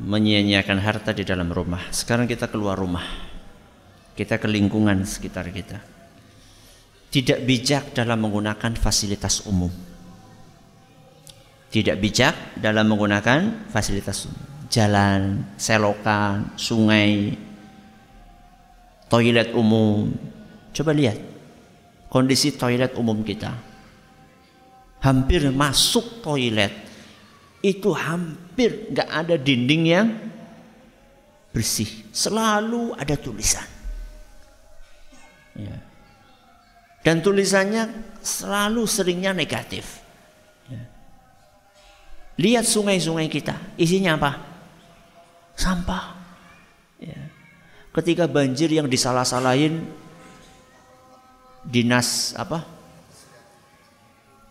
menyia-nyiakan 0.00 0.78
harta 0.80 1.12
di 1.12 1.24
dalam 1.24 1.48
rumah. 1.52 1.92
Sekarang 1.92 2.28
kita 2.28 2.48
keluar 2.48 2.76
rumah. 2.76 3.04
Kita 4.16 4.40
ke 4.40 4.48
lingkungan 4.48 5.04
sekitar 5.04 5.48
kita. 5.52 5.76
Tidak 7.12 7.44
bijak 7.44 7.92
dalam 7.92 8.24
menggunakan 8.24 8.76
fasilitas 8.76 9.44
umum 9.44 9.95
tidak 11.70 11.98
bijak 11.98 12.34
dalam 12.58 12.86
menggunakan 12.88 13.68
fasilitas 13.68 14.30
jalan, 14.70 15.46
selokan, 15.56 16.54
sungai, 16.58 17.34
toilet 19.10 19.54
umum. 19.54 20.10
Coba 20.74 20.92
lihat 20.92 21.18
kondisi 22.10 22.54
toilet 22.54 22.94
umum 22.98 23.22
kita. 23.22 23.54
Hampir 25.02 25.46
masuk 25.54 26.24
toilet 26.24 26.72
itu 27.62 27.90
hampir 27.94 28.90
nggak 28.90 29.08
ada 29.10 29.34
dinding 29.38 29.82
yang 29.86 30.08
bersih. 31.54 31.88
Selalu 32.10 32.92
ada 32.98 33.14
tulisan. 33.16 33.66
Ya. 35.56 35.78
Dan 37.00 37.22
tulisannya 37.22 37.86
selalu 38.18 38.82
seringnya 38.84 39.30
negatif. 39.30 40.05
Lihat 42.36 42.68
sungai-sungai 42.68 43.32
kita, 43.32 43.56
isinya 43.80 44.20
apa? 44.20 44.30
Sampah. 45.56 46.12
Ya. 47.00 47.32
Ketika 47.96 48.28
banjir 48.28 48.68
yang 48.68 48.88
disalah-salahin 48.92 49.88
dinas 51.64 52.36
apa? 52.36 52.60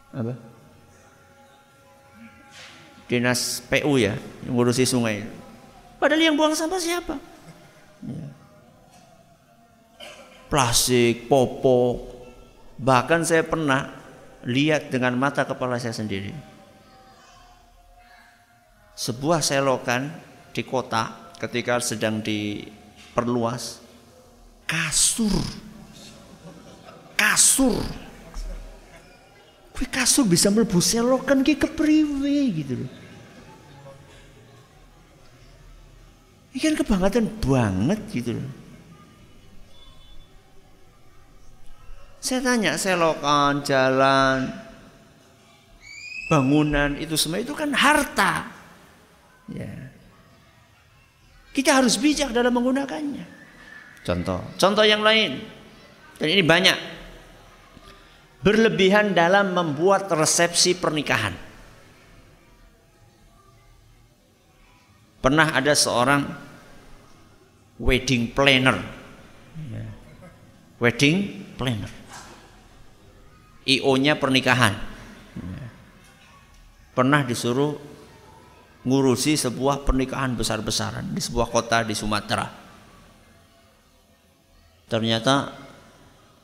Apa? 0.10 0.34
Dinas 3.06 3.62
PU 3.70 4.02
ya, 4.02 4.18
yang 4.50 4.54
ngurusi 4.58 4.82
sungai. 4.90 5.22
Padahal 6.02 6.26
yang 6.26 6.36
buang 6.38 6.58
sampah 6.58 6.82
siapa? 6.82 7.22
Ya. 8.02 8.28
Plastik, 10.50 11.30
popok, 11.30 12.16
Bahkan 12.76 13.24
saya 13.24 13.44
pernah 13.48 13.88
lihat 14.44 14.92
dengan 14.92 15.16
mata 15.16 15.48
kepala 15.48 15.80
saya 15.80 15.96
sendiri. 15.96 16.36
Sebuah 18.96 19.44
selokan 19.44 20.08
di 20.56 20.64
kota 20.64 21.36
ketika 21.36 21.84
sedang 21.84 22.24
diperluas 22.24 23.84
kasur 24.64 25.36
kasur 27.20 27.84
Kue 29.76 29.84
kasur 29.92 30.24
bisa 30.24 30.48
melebu 30.48 30.80
selokan 30.80 31.44
ke 31.44 31.60
kepriwe 31.60 32.64
gitu 32.64 32.74
loh. 32.80 32.92
Ini 36.56 36.60
kan 36.64 36.74
kebangetan 36.80 37.28
banget 37.44 38.00
gitu 38.16 38.40
loh. 38.40 38.52
Saya 42.24 42.40
tanya 42.40 42.80
selokan, 42.80 43.68
jalan, 43.68 44.48
bangunan 46.32 46.96
itu 46.96 47.20
semua 47.20 47.44
itu 47.44 47.52
kan 47.52 47.76
harta. 47.76 48.55
Ya. 49.52 49.74
Kita 51.54 51.80
harus 51.80 51.96
bijak 52.02 52.36
dalam 52.36 52.52
menggunakannya. 52.52 53.26
Contoh, 54.06 54.42
contoh 54.60 54.86
yang 54.86 55.02
lain. 55.02 55.40
Dan 56.20 56.28
ini 56.30 56.44
banyak. 56.44 56.78
Berlebihan 58.46 59.18
dalam 59.18 59.58
membuat 59.58 60.06
resepsi 60.14 60.78
pernikahan. 60.78 61.34
Pernah 65.24 65.58
ada 65.58 65.74
seorang 65.74 66.22
wedding 67.82 68.30
planner. 68.30 68.78
Ya. 69.74 69.86
Wedding 70.78 71.18
planner. 71.58 71.90
IO-nya 73.66 74.14
pernikahan. 74.22 74.78
Pernah 76.94 77.26
disuruh 77.26 77.95
ngurusi 78.86 79.34
sebuah 79.36 79.84
pernikahan 79.84 80.38
besar-besaran 80.38 81.12
di 81.12 81.22
sebuah 81.22 81.50
kota 81.50 81.82
di 81.82 81.98
Sumatera. 81.98 82.46
Ternyata 84.86 85.52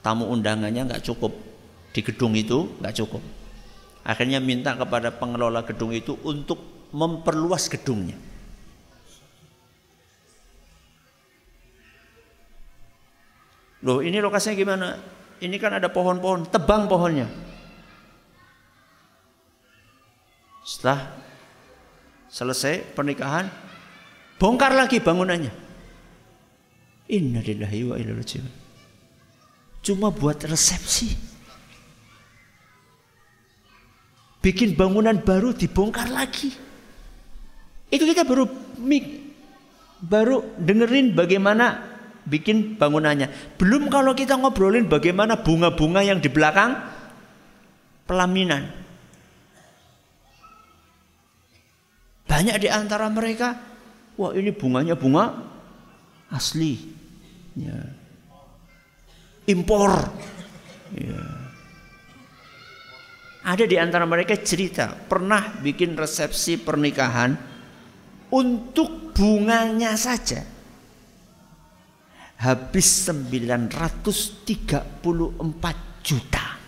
tamu 0.02 0.28
undangannya 0.34 0.90
nggak 0.90 1.06
cukup 1.06 1.32
di 1.94 2.02
gedung 2.02 2.34
itu 2.34 2.82
nggak 2.82 2.96
cukup. 2.98 3.22
Akhirnya 4.02 4.42
minta 4.42 4.74
kepada 4.74 5.14
pengelola 5.14 5.62
gedung 5.62 5.94
itu 5.94 6.18
untuk 6.26 6.90
memperluas 6.90 7.70
gedungnya. 7.70 8.18
Loh 13.86 14.02
ini 14.02 14.18
lokasinya 14.18 14.58
gimana? 14.58 14.88
ini 15.42 15.58
kan 15.58 15.74
ada 15.74 15.90
pohon-pohon, 15.90 16.54
tebang 16.54 16.86
pohonnya. 16.86 17.26
Setelah 20.62 21.10
selesai 22.32 22.96
pernikahan, 22.96 23.52
bongkar 24.40 24.72
lagi 24.72 25.04
bangunannya. 25.04 25.52
Innalillahi 27.12 27.80
wa 27.92 27.96
inna 28.00 28.16
Cuma 29.84 30.08
buat 30.16 30.40
resepsi. 30.48 31.12
Bikin 34.42 34.74
bangunan 34.74 35.20
baru 35.22 35.54
dibongkar 35.54 36.08
lagi. 36.10 36.50
Itu 37.92 38.08
kita 38.08 38.24
baru 38.24 38.48
baru 40.02 40.56
dengerin 40.58 41.14
bagaimana 41.14 41.92
bikin 42.26 42.80
bangunannya. 42.80 43.60
Belum 43.60 43.92
kalau 43.92 44.16
kita 44.18 44.40
ngobrolin 44.40 44.90
bagaimana 44.90 45.38
bunga-bunga 45.44 46.02
yang 46.02 46.18
di 46.18 46.32
belakang 46.32 46.80
pelaminan. 48.10 48.81
Banyak 52.32 52.64
di 52.64 52.72
antara 52.72 53.12
mereka, 53.12 53.60
wah 54.16 54.32
ini 54.32 54.56
bunganya 54.56 54.96
bunga 54.96 55.36
asli. 56.32 56.80
Ya. 57.60 57.76
Impor. 59.52 59.92
Ya. 60.96 61.20
Ada 63.44 63.68
di 63.68 63.76
antara 63.76 64.08
mereka 64.08 64.40
cerita 64.40 64.96
pernah 64.96 65.60
bikin 65.60 66.00
resepsi 66.00 66.56
pernikahan 66.56 67.36
untuk 68.32 69.12
bunganya 69.12 70.00
saja 70.00 70.40
habis 72.40 73.12
934 73.12 75.04
juta. 76.00 76.61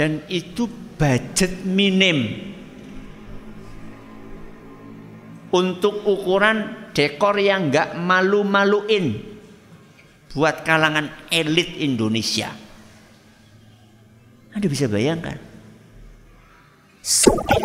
Dan 0.00 0.24
itu 0.32 0.64
budget 0.96 1.60
minim. 1.68 2.48
Untuk 5.52 6.08
ukuran 6.08 6.88
dekor 6.96 7.36
yang 7.36 7.68
nggak 7.68 8.00
malu-maluin 8.00 9.20
buat 10.32 10.64
kalangan 10.64 11.28
elit 11.28 11.76
Indonesia. 11.84 12.48
Anda 14.56 14.72
bisa 14.72 14.88
bayangkan. 14.88 15.36
934 17.04 17.59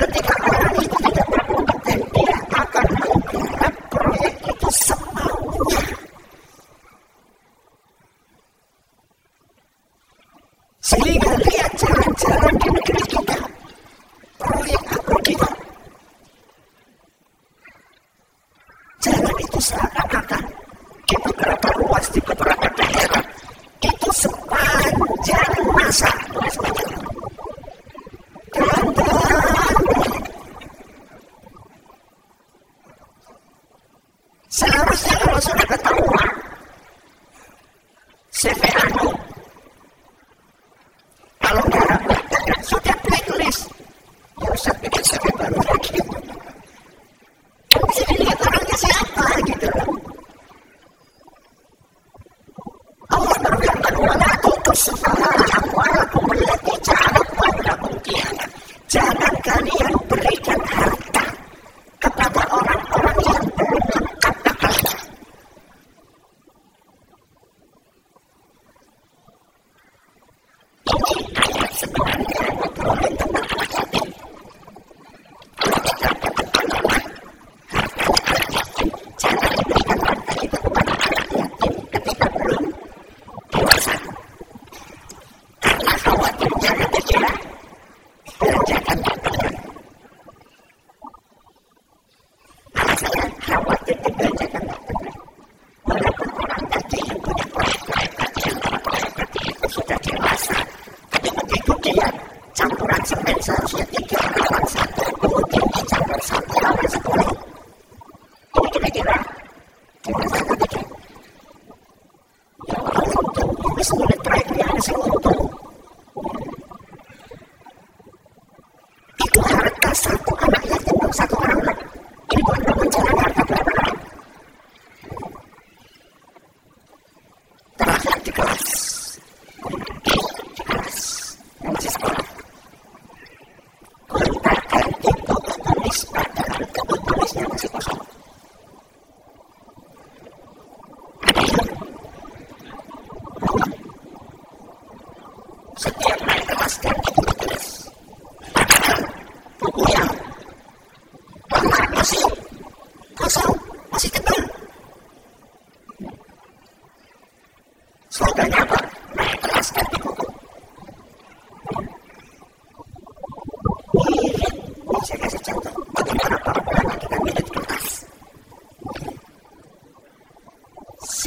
Yeah. 0.00 0.27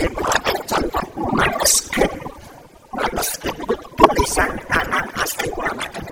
Yuk, 0.01 0.17
berikan 3.93 4.51
amal 4.73 5.05
jariah 5.13 6.10